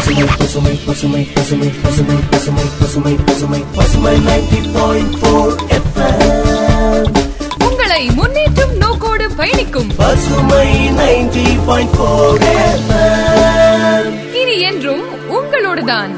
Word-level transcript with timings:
பசுமை 0.00 0.26
பசுமை 0.38 0.74
பசுமை 0.86 1.22
பசுமை 1.34 1.68
பசுமை 1.82 2.16
பசுமை 2.30 2.64
பசுமை 2.80 3.14
பசுமை 3.26 3.60
பசுமை 3.76 4.14
நைன்டி 4.26 4.60
பாயிண்ட் 4.72 5.16
போர் 5.20 5.54
உங்களை 7.68 8.08
முன்னேற்றும் 8.18 8.72
நோக்கோடு 8.78 9.26
பயணிக்கும் 9.36 9.90
பசுமை 9.96 10.66
நைன்டி 10.98 11.44
பாயிண்ட் 11.66 11.96
போர் 11.96 12.42
இனி 14.32 14.60
என்றும் 14.60 15.04
உங்களோடுதான். 15.28 16.10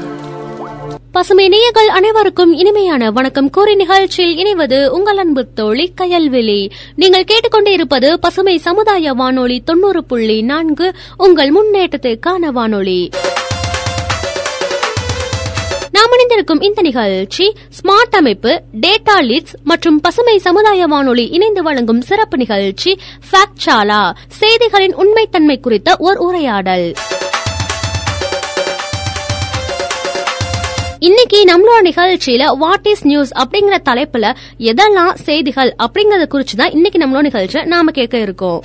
பசுமை 1.11 1.47
நேயர்கள் 1.47 1.87
அனைவருக்கும் 1.87 2.53
இனிமையான 2.53 3.11
வணக்கம். 3.11 3.49
கூறி 3.49 3.75
நிகழ்ச்சியில் 3.75 4.37
இணைவது 4.37 4.87
உங்கள் 4.87 5.17
அன்பு 5.17 5.53
தோழி 5.53 5.93
கயல்வெளி 6.01 6.71
நீங்கள் 6.95 7.23
கேட்டுக்கொண்டே 7.23 7.73
இருப்பது 7.73 8.19
பசுமை 8.19 8.57
சமுதாய 8.57 9.13
வானொலி 9.13 9.59
தொண்ணூறு 9.59 10.03
புள்ளி 10.03 10.41
நான்கு 10.41 10.93
உங்கள் 11.17 11.51
முன்னேற்றத்துக்கான 11.51 12.51
வானொலி. 12.51 13.09
நாம் 15.95 16.13
இணைந்திருக்கும் 16.13 16.61
இந்த 16.61 16.81
நிகழ்ச்சி 16.81 17.45
ஸ்மார்ட் 17.77 18.15
அமைப்பு 18.19 18.51
டேட்டா 18.81 19.15
லீட்ஸ் 19.29 19.55
மற்றும் 19.63 20.01
பசுமை 20.01 20.37
சமுதாய 20.37 20.87
வானொலி 20.87 21.25
இணைந்து 21.27 21.63
வழங்கும் 21.63 22.01
சிறப்பு 22.01 22.37
நிகழ்ச்சி 22.37 22.91
ஃபேக்ட் 23.31 23.61
சாலா 23.65 24.13
செய்திகளின் 24.39 24.95
உண்மைத்தன்மை 24.95 25.59
குறித்த 25.59 25.95
ஓர் 25.97 26.17
உரையாடல். 26.17 26.93
இன்னைக்கு 30.99 31.39
நம்மளோட 31.45 31.79
நிகழ்ச்சியில 31.89 32.57
வாட் 32.57 32.87
இஸ் 32.87 33.05
நியூஸ் 33.05 33.33
அப்படிங்கிற 33.33 33.77
தலைப்புல 33.89 34.35
எதெல்லாம் 34.59 35.13
செய்திகள் 35.13 35.75
அப்படிங்கறத 35.83 36.27
குறிச்சு 36.33 36.55
தான் 36.55 36.71
இன்னைக்கு 36.71 36.99
நம்மளோட 37.05 37.25
நிகழ்ச்சியில 37.29 37.65
நாம 37.65 37.91
கேட்க 37.91 38.17
இருக்கோம். 38.17 38.61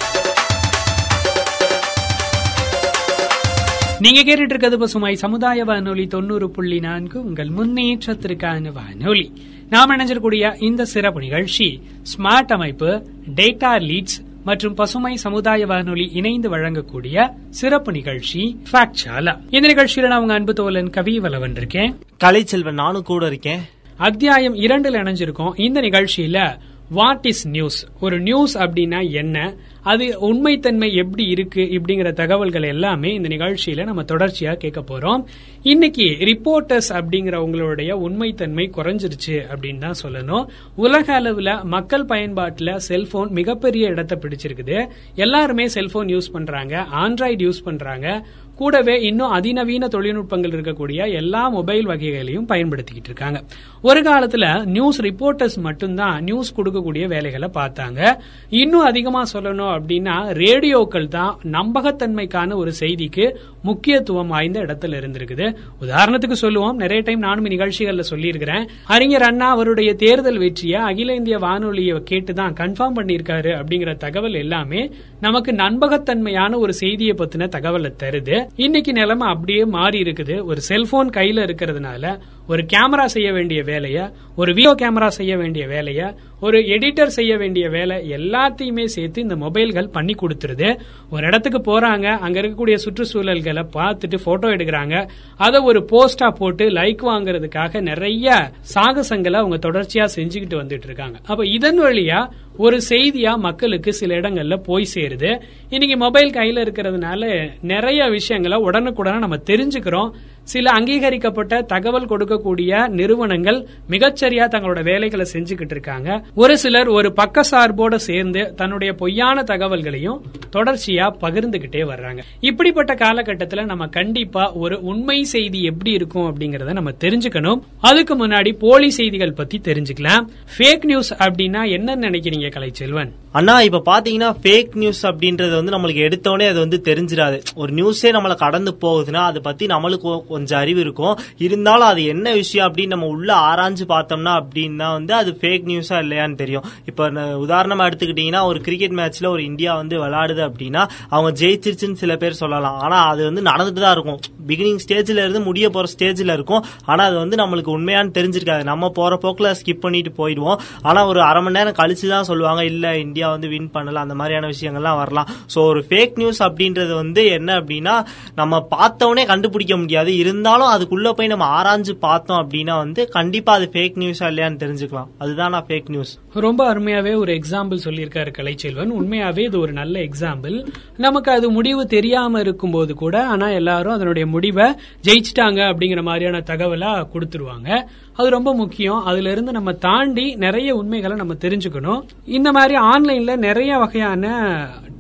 நீங்க 4.01 4.21
கேட்டுட்டு 4.21 4.39
இருக்கிறது 4.39 4.79
பசுமை 4.79 5.17
சமுதாய 5.17 5.65
வானொலி 5.65 6.07
தொண்ணூறு 6.07 6.51
புள்ளி 6.51 6.81
நான்கு. 6.81 7.25
உங்கள் 7.25 7.49
முன்னேற்றத்திற்கான 7.49 8.73
வானொலி. 8.73 9.33
நாம் 9.69 9.91
இணைஞ்சிருக்கூடிய 9.91 10.63
இந்த 10.63 10.85
சிறப்பு 10.85 11.21
நிகழ்ச்சி 11.21 11.83
ஸ்மார்ட் 12.03 12.53
அமைப்பு 12.53 13.07
டேட்டா 13.35 13.81
லீட்ஸ் 13.81 14.25
மற்றும் 14.45 14.75
பசுமை 14.75 15.17
சமுதாய 15.17 15.67
வானொலி 15.67 16.11
இணைந்து 16.13 16.57
வழங்கக்கூடிய 16.57 17.31
சிறப்பு 17.51 17.93
நிகழ்ச்சி 17.93 18.61
ஃபேக்ட் 18.73 18.95
சாலா 19.05 19.39
இந்த 19.51 19.69
நிகழ்ச்சியில 19.69 20.07
நான் 20.07 20.21
உங்க 20.21 20.35
அன்பு 20.35 20.53
தோழன் 20.53 20.91
கவி 20.91 21.21
வலவன் 21.21 21.57
இருக்கேன். 21.57 21.95
கலைச்செல்வன் 22.25 22.73
நானும் 22.73 23.03
கூட 23.03 23.27
இருக்கேன். 23.27 23.61
அத்தியாயம் 23.97 24.55
இரண்டுல 24.55 24.99
இணைஞ்சிருக்கோம். 25.03 25.61
இந்த 25.61 25.81
நிகழ்ச்சியில 25.81 26.59
வாட் 26.91 27.27
இஸ் 27.27 27.49
நியூஸ் 27.49 27.87
ஒரு 28.01 28.21
நியூஸ் 28.21 28.59
அப்படின்னா 28.59 29.11
என்ன? 29.11 29.55
அது 29.83 30.19
உண்மைத்தன்மை 30.21 30.95
எப்படி 30.95 31.25
இருக்கு? 31.25 31.61
இப்படிங்கிற 31.61 32.13
தகவல்கள் 32.13 32.63
எல்லாமே 32.63 33.15
இந்த 33.15 33.29
நிகழ்ச்சியில 33.29 33.85
நம்ம 33.85 34.03
தொடர்ச்சியா 34.03 34.55
கேட்க 34.55 34.81
போறோம். 34.81 35.25
இன்னைக்கு 35.63 36.03
ரிப்போர்ட்டர்ஸ் 36.03 36.89
அப்படிங்கிறவங்களுடைய 36.89 37.93
உண்மைத்தன்மை 37.93 38.71
குறைஞ்சிருச்சு 38.71 39.43
அப்படின்னு 39.55 39.79
தான் 39.79 39.95
சொல்லணும். 40.03 40.47
உலக 40.77 41.21
அளவுல 41.21 41.63
மக்கள் 41.63 42.05
பயன்பாட்டுல 42.05 42.77
செல்போன் 42.77 43.33
மிகப்பெரிய 43.33 43.87
இடத்தை 43.87 44.19
பிடிச்சிருக்குது. 44.19 44.87
எல்லாருமே 45.15 45.69
செல்போன் 45.69 46.07
யூஸ் 46.07 46.33
பண்றாங்க. 46.33 46.87
ஆண்ட்ராய்டு 46.93 47.49
யூஸ் 47.49 47.65
பண்றாங்க. 47.65 48.27
கூடவே 48.59 49.01
இன்னும் 49.01 49.31
அதிநவீன 49.31 49.87
தொழில்நுட்பங்கள் 49.87 50.55
இருக்கக்கூடிய 50.57 51.13
எல்லா 51.13 51.49
மொபைல் 51.49 51.87
வகைகளையும் 51.87 52.49
பயன்படுத்திக்கிட்டு 52.49 53.05
இருக்காங்க. 53.05 53.43
ஒரு 53.83 54.01
காலத்துல 54.01 54.65
நியூஸ் 54.65 55.03
ரிப்போர்ட்டர்ஸ் 55.03 55.57
மட்டும்தான் 55.57 56.23
நியூஸ் 56.23 56.55
கொடுக்கக்கூடிய 56.57 57.07
வேலைகளை 57.07 57.49
பார்த்தாங்க. 57.55 58.19
இன்னும் 58.49 58.81
அதிகமா 58.81 59.23
சொல்லணும் 59.33 59.73
அப்படின்னா 59.79 60.17
ரேடியோக்கள் 60.33 61.09
தான் 61.09 61.39
நம்பகத்தன்மைக்கான 61.43 62.55
ஒரு 62.55 62.73
செய்திக்கு 62.81 63.35
முக்கியத்துவம் 63.63 64.29
வாய்ந்த 64.29 64.61
இடத்துல 64.61 64.97
இருந்திருக்குது. 65.01 65.57
உதாரணத்துக்கு 65.81 66.33
சொல்லுவோம் 66.33 66.77
நிறைய 66.77 67.03
டைம் 67.03 67.19
நானும் 67.19 67.45
நிகழ்ச்சிகள்ல 67.45 68.01
சொல்லியிருக்கிறேன். 68.01 68.69
அறிஞர் 68.87 69.23
அண்ணா 69.23 69.51
அவருடைய 69.51 69.95
தேர்தல் 69.95 70.39
வெற்றியை 70.39 70.81
அகில 70.81 71.15
இந்திய 71.15 71.39
வானொலியை 71.39 71.97
கேட்டுதான் 71.97 72.55
கன்ஃபார்ம் 72.61 72.97
பண்ணியிருக்காரு 72.97 73.63
அப்படிங்கிற 73.63 73.97
தகவல் 73.97 74.35
எல்லாமே 74.35 74.91
நமக்கு 75.21 75.53
நம்பகத்தன்மையான 75.53 76.59
ஒரு 76.59 76.73
செய்தியை 76.73 77.15
பத்தின 77.19 77.49
தகவலை 77.49 77.93
தருது. 78.03 78.48
இன்னைக்கு 78.57 78.93
நிலைமை 78.93 79.29
அப்படியே 79.29 79.65
மாறி 79.65 80.03
இருக்குது. 80.03 80.45
ஒரு 80.45 80.61
செல்போன் 80.61 81.09
கையில 81.09 81.41
இருக்கிறதுனால 81.45 82.19
ஒரு 82.51 82.63
கேமரா 82.73 83.05
செய்ய 83.05 83.33
வேண்டிய 83.33 83.63
வேலைய 83.63 84.13
ஒரு 84.37 84.51
வீடியோ 84.55 84.75
கேமரா 84.81 85.07
செய்ய 85.07 85.37
வேண்டிய 85.37 85.67
வேலைய 85.67 86.01
ஒரு 86.41 86.59
எடிட்டர் 86.75 87.15
செய்ய 87.17 87.37
வேண்டிய 87.37 87.69
வேலை 87.69 87.97
எல்லாத்தையுமே 88.17 88.85
சேர்த்து 88.85 89.23
இந்த 89.23 89.37
மொபைல்கள் 89.37 89.87
பண்ணி 89.87 90.15
கொடுத்துருது. 90.15 90.69
ஒரு 91.11 91.27
இடத்துக்கு 91.27 91.61
போறாங்க 91.69 92.07
அங்க 92.25 92.41
இருக்கக்கூடிய 92.41 92.77
சுற்றுச்சூழல்களை 92.85 93.65
பார்த்துட்டு 93.77 94.19
போட்டோ 94.25 94.49
எடுக்கிறாங்க. 94.49 95.09
அதை 95.37 95.61
ஒரு 95.61 95.81
போஸ்டா 95.93 96.29
போட்டு 96.31 96.67
லைக் 96.71 97.03
வாங்குறதுக்காக 97.11 97.81
நிறைய 97.81 98.53
சாகசங்களை 98.75 99.39
அவங்க 99.43 99.59
தொடர்ச்சியா 99.69 100.07
செஞ்சுக்கிட்டு 100.17 100.61
வந்துட்டு 100.63 100.89
இருக்காங்க 100.91 101.19
அப்ப 101.27 101.47
இதன் 101.47 101.81
வழியா 101.81 102.21
ஒரு 102.57 102.81
செய்தியா 102.89 103.37
மக்களுக்கு 103.39 103.93
சில 103.93 104.15
இடங்கள்ல 104.21 104.57
போய் 104.63 104.87
சேருது. 104.95 105.41
இன்னைக்கு 105.71 105.97
மொபைல் 105.97 106.31
கையில 106.31 106.63
இருக்கிறதுனால 106.67 107.51
நிறைய 107.63 108.09
விஷயங்களை 108.09 108.59
உடனுக்குடனே 108.59 109.19
நம்ம 109.19 109.37
தெரிஞ்சுக்கிறோம். 109.51 110.11
சில 110.53 110.71
அங்கீகரிக்கப்பட்ட 110.71 111.63
தகவல் 111.73 112.11
கொடுக்கக்கூடிய 112.13 112.89
நிறுவனங்கள் 112.99 113.59
மிகச்சரியா 113.91 114.45
தங்களோட 114.55 114.83
வேலைகளை 114.91 115.27
செஞ்சுக்கிட்டு 115.33 115.75
இருக்காங்க. 115.77 116.09
ஒரு 116.35 116.55
சிலர் 116.59 116.89
ஒரு 116.99 117.09
பக்க 117.13 117.45
சார்போட 117.51 117.95
சேர்ந்து 118.09 118.43
தன்னுடைய 118.57 118.93
பொய்யான 118.93 119.43
தகவல்களையும் 119.43 120.21
தொடர்ச்சியா 120.57 121.07
பகிர்ந்துகிட்டே 121.25 121.83
வர்றாங்க. 121.93 122.21
இப்படிப்பட்ட 122.41 122.95
காலகட்டத்துல 122.95 123.65
நம்ம 123.65 123.87
கண்டிப்பா 123.99 124.45
ஒரு 124.65 124.77
உண்மை 124.81 125.19
செய்தி 125.35 125.63
எப்படி 125.63 125.93
இருக்கும் 125.99 126.29
அப்படிங்கறத 126.29 126.73
நம்ம 126.73 126.91
தெரிஞ்சுக்கணும். 127.05 127.61
அதுக்கு 127.81 128.15
முன்னாடி 128.21 128.53
போலி 128.59 128.91
செய்திகள் 128.91 129.39
பத்தி 129.41 129.59
தெரிஞ்சுக்கலாம். 129.65 130.27
ஃபேக் 130.55 130.85
நியூஸ் 130.85 131.13
அப்படின்னா 131.25 131.63
என்ன 131.71 131.97
நினைக்கிறீங்க 131.97 132.49
கலைச்செல்வன்? 132.57 133.11
அண்ணா 133.33 133.55
இப்ப 133.61 133.83
பாத்தீங்கன்னா 133.87 134.29
ஃபேக் 134.43 134.77
நியூஸ் 134.83 135.03
அப்படின்றது 135.07 135.55
வந்து 135.59 135.75
நம்மளுக்கு 135.75 136.03
எடுத்தோடனே 136.07 136.47
அது 136.49 136.59
வந்து 136.59 136.79
தெரிஞ்சிடாது 136.85 137.39
ஒரு 137.55 137.73
நியூஸே 137.79 138.11
நம்மள 138.17 138.35
கடந்து 138.45 138.73
போகுதுன்னா 138.83 139.23
அதை 139.31 139.41
பத்தி 139.49 139.67
நம்மளுக்கு 139.67 140.11
கொஞ்சம் 140.39 140.63
அறிவு 140.65 140.83
இருக்கும். 140.87 141.15
இருந்தாலும் 141.47 141.91
அது 141.93 142.03
என்ன 142.15 142.33
விஷயம் 142.41 142.67
அப்படின்னு 142.69 142.95
நம்ம 142.95 143.13
உள்ள 143.17 143.31
ஆராய்ஞ்சு 143.51 143.87
பார்த்தோம்னா 143.95 144.35
அப்படின்னா 144.41 144.91
வந்து 144.93 145.15
அது 145.21 145.31
ஃபேக் 145.41 145.69
நியூஸா 145.71 145.97
இல்லையான்னு 146.05 146.41
தெரியும். 146.43 146.67
இப்போ 146.87 147.05
உதாரணமா 147.47 147.87
எடுத்துக்கிட்டீங்கன்னா 147.89 148.43
ஒரு 148.51 148.61
கிரிக்கெட் 148.67 148.99
மேட்ச்ல 148.99 149.27
ஒரு 149.35 149.43
இந்தியா 149.51 149.75
வந்து 149.77 149.97
விளையாடுது 150.03 150.43
அப்படின்னா 150.51 150.85
அவங்க 151.09 151.31
ஜெயிச்சிருச்சுன்னு 151.41 152.03
சில 152.03 152.17
பேர் 152.17 152.41
சொல்லலாம். 152.43 152.79
ஆனா 152.87 152.99
அது 153.13 153.25
வந்து 153.31 153.43
நடந்துட்டு 153.51 153.85
தான் 153.85 153.97
இருக்கும். 153.97 154.21
பிகினிங் 154.51 154.81
ஸ்டேஜில் 154.85 155.23
இருந்து 155.25 155.43
முடிய 155.49 155.67
போகிற 155.77 155.93
ஸ்டேஜில் 155.95 156.35
இருக்கும். 156.37 156.63
ஆனால் 156.91 157.07
அது 157.11 157.17
வந்து 157.23 157.37
நம்மளுக்கு 157.43 157.71
உண்மையானு 157.77 158.15
தெரிஞ்சிருக்காது. 158.19 158.65
நம்ம 158.73 158.91
போகிற 158.99 159.17
போக்கில் 159.25 159.51
ஸ்கிப் 159.61 159.85
பண்ணிட்டு 159.85 160.13
போயிடுவோம். 160.21 160.59
ஆனால் 160.89 161.09
ஒரு 161.13 161.23
அரை 161.29 161.43
மணி 161.47 161.57
நேரம் 161.59 161.79
கழிச்சு 161.81 162.07
தான் 162.15 162.29
சொல்லுவாங்க 162.31 162.63
இல்லை 162.73 162.93
இந்தியா 163.07 163.27
வந்து 163.35 163.49
வின் 163.55 163.71
பண்ணலாம் 163.77 164.05
அந்த 164.07 164.17
மாதிரியான 164.21 164.51
விஷயங்கள்லாம் 164.55 164.99
வரலாம். 165.03 165.31
ஸோ 165.55 165.59
ஒரு 165.73 165.83
ஃபேக் 165.89 166.19
நியூஸ் 166.23 166.43
அப்படின்றது 166.49 166.93
வந்து 167.03 167.25
என்ன 167.39 167.51
அப்படின்னா 167.61 167.95
நம்ம 168.41 168.63
பார்த்தவொடனே 168.75 169.25
கண்டுபிடிக்க 169.33 169.77
முடியாது. 169.83 170.11
இருந்தாலும் 170.23 170.71
அதுக்குள்ளே 170.75 171.13
போய் 171.19 171.33
நம்ம 171.35 171.47
ஆராய்ஞ்சு 171.59 171.95
பார்த்தோம் 172.07 172.41
அப்படின்னா 172.43 172.77
வந்து 172.85 173.01
கண்டிப்பாக 173.17 173.59
அது 173.61 173.69
ஃபேக் 173.75 173.99
நியூஸா 174.03 174.27
இல்லையான்னு 174.33 174.63
தெரிஞ்சுக்கலாம். 174.65 175.09
அதுதான் 175.23 175.53
நான் 175.57 175.67
ஃபேக் 175.69 175.91
நியூஸ் 175.95 176.15
ரொம்ப 176.47 176.63
அருமையாகவே 176.73 177.13
ஒரு 177.23 177.31
எக்ஸாம்பிள் 177.39 177.85
சொல்லியிருக்காரு 177.87 178.31
கலைச்செல்வன். 178.39 178.93
உண்மையாகவே 179.01 179.43
இது 179.49 179.57
ஒரு 179.65 179.73
நல்ல 179.81 179.95
எக்ஸாம்பிள் 180.09 180.57
நமக்கு 181.05 181.31
அது 181.37 181.47
முடிவு 181.57 181.83
தெரியாமல் 181.95 182.43
இருக்கும்போது 182.45 182.93
கூட 183.03 183.17
ஆனால் 183.33 183.57
எல்லாரும் 183.61 183.97
அதனுடைய 183.97 184.25
முடிவை 184.39 184.67
ஜெயிச்சிட்டாங்க 185.07 185.61
அப்படிங்கிற 185.71 186.03
மாதிரியான 186.03 186.43
தகவலா 186.51 186.93
கொடுத்துருவாங்க. 187.13 187.71
அது 188.13 188.29
ரொம்ப 188.31 188.55
முக்கியம். 188.55 189.01
அதுல 189.05 189.31
இருந்து 189.31 189.53
நம்ம 189.53 189.73
தாண்டி 189.87 190.27
நிறைய 190.35 190.75
உண்மைகளை 190.75 191.17
நம்ம 191.17 191.35
தெரிஞ்சுக்கணும். 191.35 192.03
இந்த 192.25 192.53
மாதிரி 192.53 192.75
ஆன்லைன்ல 192.93 193.37
நிறைய 193.37 193.79
வகையான 193.79 194.25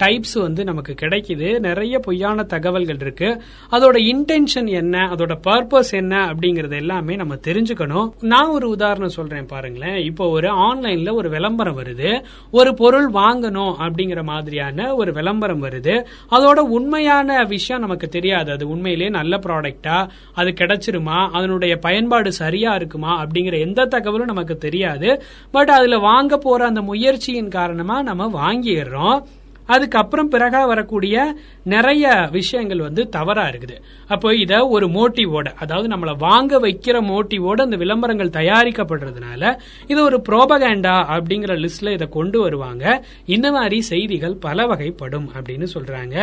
டைப்ஸ் 0.05 0.41
வந்து 0.41 0.65
நமக்கு 0.65 0.95
கிடைக்குது. 1.01 1.59
நிறைய 1.59 1.99
பொய்யான 1.99 2.43
தகவல்கள் 2.43 2.97
இருக்கு. 3.01 3.43
அதோட 3.71 3.97
இன்டென்ஷன் 3.97 4.69
என்ன? 4.69 4.99
அதோட 4.99 5.39
பர்பஸ் 5.47 5.91
என்ன? 5.91 6.27
அப்படிங்கறது 6.27 6.77
எல்லாமே 6.77 7.17
நம்ம 7.17 7.35
தெரிஞ்சுக்கணும். 7.35 8.11
நான் 8.21 8.49
ஒரு 8.49 8.69
உதாரணம் 8.69 9.09
சொல்றேன் 9.09 9.47
பாருங்களேன். 9.47 10.05
இப்போ 10.05 10.29
ஒரு 10.29 10.49
ஆன்லைன்ல 10.49 11.13
ஒரு 11.13 11.29
விளம்பரம் 11.29 11.79
வருது. 11.79 12.25
ஒரு 12.51 12.75
பொருள் 12.75 13.11
வாங்கணும் 13.11 13.75
அப்படிங்கிற 13.81 14.23
மாதிரியான 14.23 14.95
ஒரு 14.95 15.13
விளம்பரம் 15.13 15.63
வருது. 15.63 16.07
அதோட 16.31 16.59
உண்மையான 16.59 17.45
விஷயம் 17.45 17.83
நமக்கு 17.83 18.09
தெரியாது. 18.09 18.53
அது 18.53 18.69
உண்மையிலேயே 18.69 19.11
நல்ல 19.11 19.37
ப்ராடக்டா 19.37 20.09
அது 20.35 20.51
கிடைச்சிருமா? 20.51 21.29
அதனுடைய 21.33 21.77
பயன்பாடு 21.77 22.33
சரியா 22.33 22.75
இருக்குமா? 22.75 23.25
அப்படிங்கிற 23.25 23.61
எந்த 23.61 23.85
தகவலும் 23.85 24.27
நமக்கு 24.27 24.57
தெரியாது. 24.57 25.23
பட் 25.51 25.69
அதுல 25.69 25.99
வாங்க 25.99 26.37
போற 26.37 26.67
அந்த 26.67 26.83
முயற்சியின் 26.83 27.49
காரணமா 27.49 28.03
நம்ம 28.03 28.53
வாங்கிடுறோம். 28.53 29.23
அதுக்கப்புறம் 29.69 30.31
பிறகா 30.31 30.61
வரக்கூடிய 30.67 31.17
நிறைய 31.75 32.05
விஷயங்கள் 32.31 32.87
வந்து 32.89 33.03
தவறா 33.09 33.47
இருக்குது. 33.49 33.77
அப்போ 34.09 34.29
இத 34.35 34.53
ஒரு 34.67 34.87
மோட்டிவோட 34.89 35.49
அதாவது 35.63 35.89
நம்மள 35.95 36.13
வாங்க 36.19 36.61
வைக்கிற 36.61 36.97
மோட்டிவோட 37.11 37.59
அந்த 37.61 37.77
விளம்பரங்கள் 37.77 38.35
தயாரிக்கப்படுறதுனால 38.39 39.43
இது 39.87 40.01
ஒரு 40.03 40.19
ப்ரோபகேண்டா 40.29 40.97
அப்படிங்கிற 41.15 41.55
லிஸ்ட்ல 41.65 41.93
இதை 41.93 42.09
கொண்டு 42.09 42.41
வருவாங்க. 42.41 42.85
இந்த 43.27 43.49
மாதிரி 43.53 43.79
செய்திகள் 43.91 44.37
பல 44.47 44.67
வகைப்படும் 44.67 45.29
அப்படின்னு 45.37 45.67
சொல்றாங்க. 45.75 46.17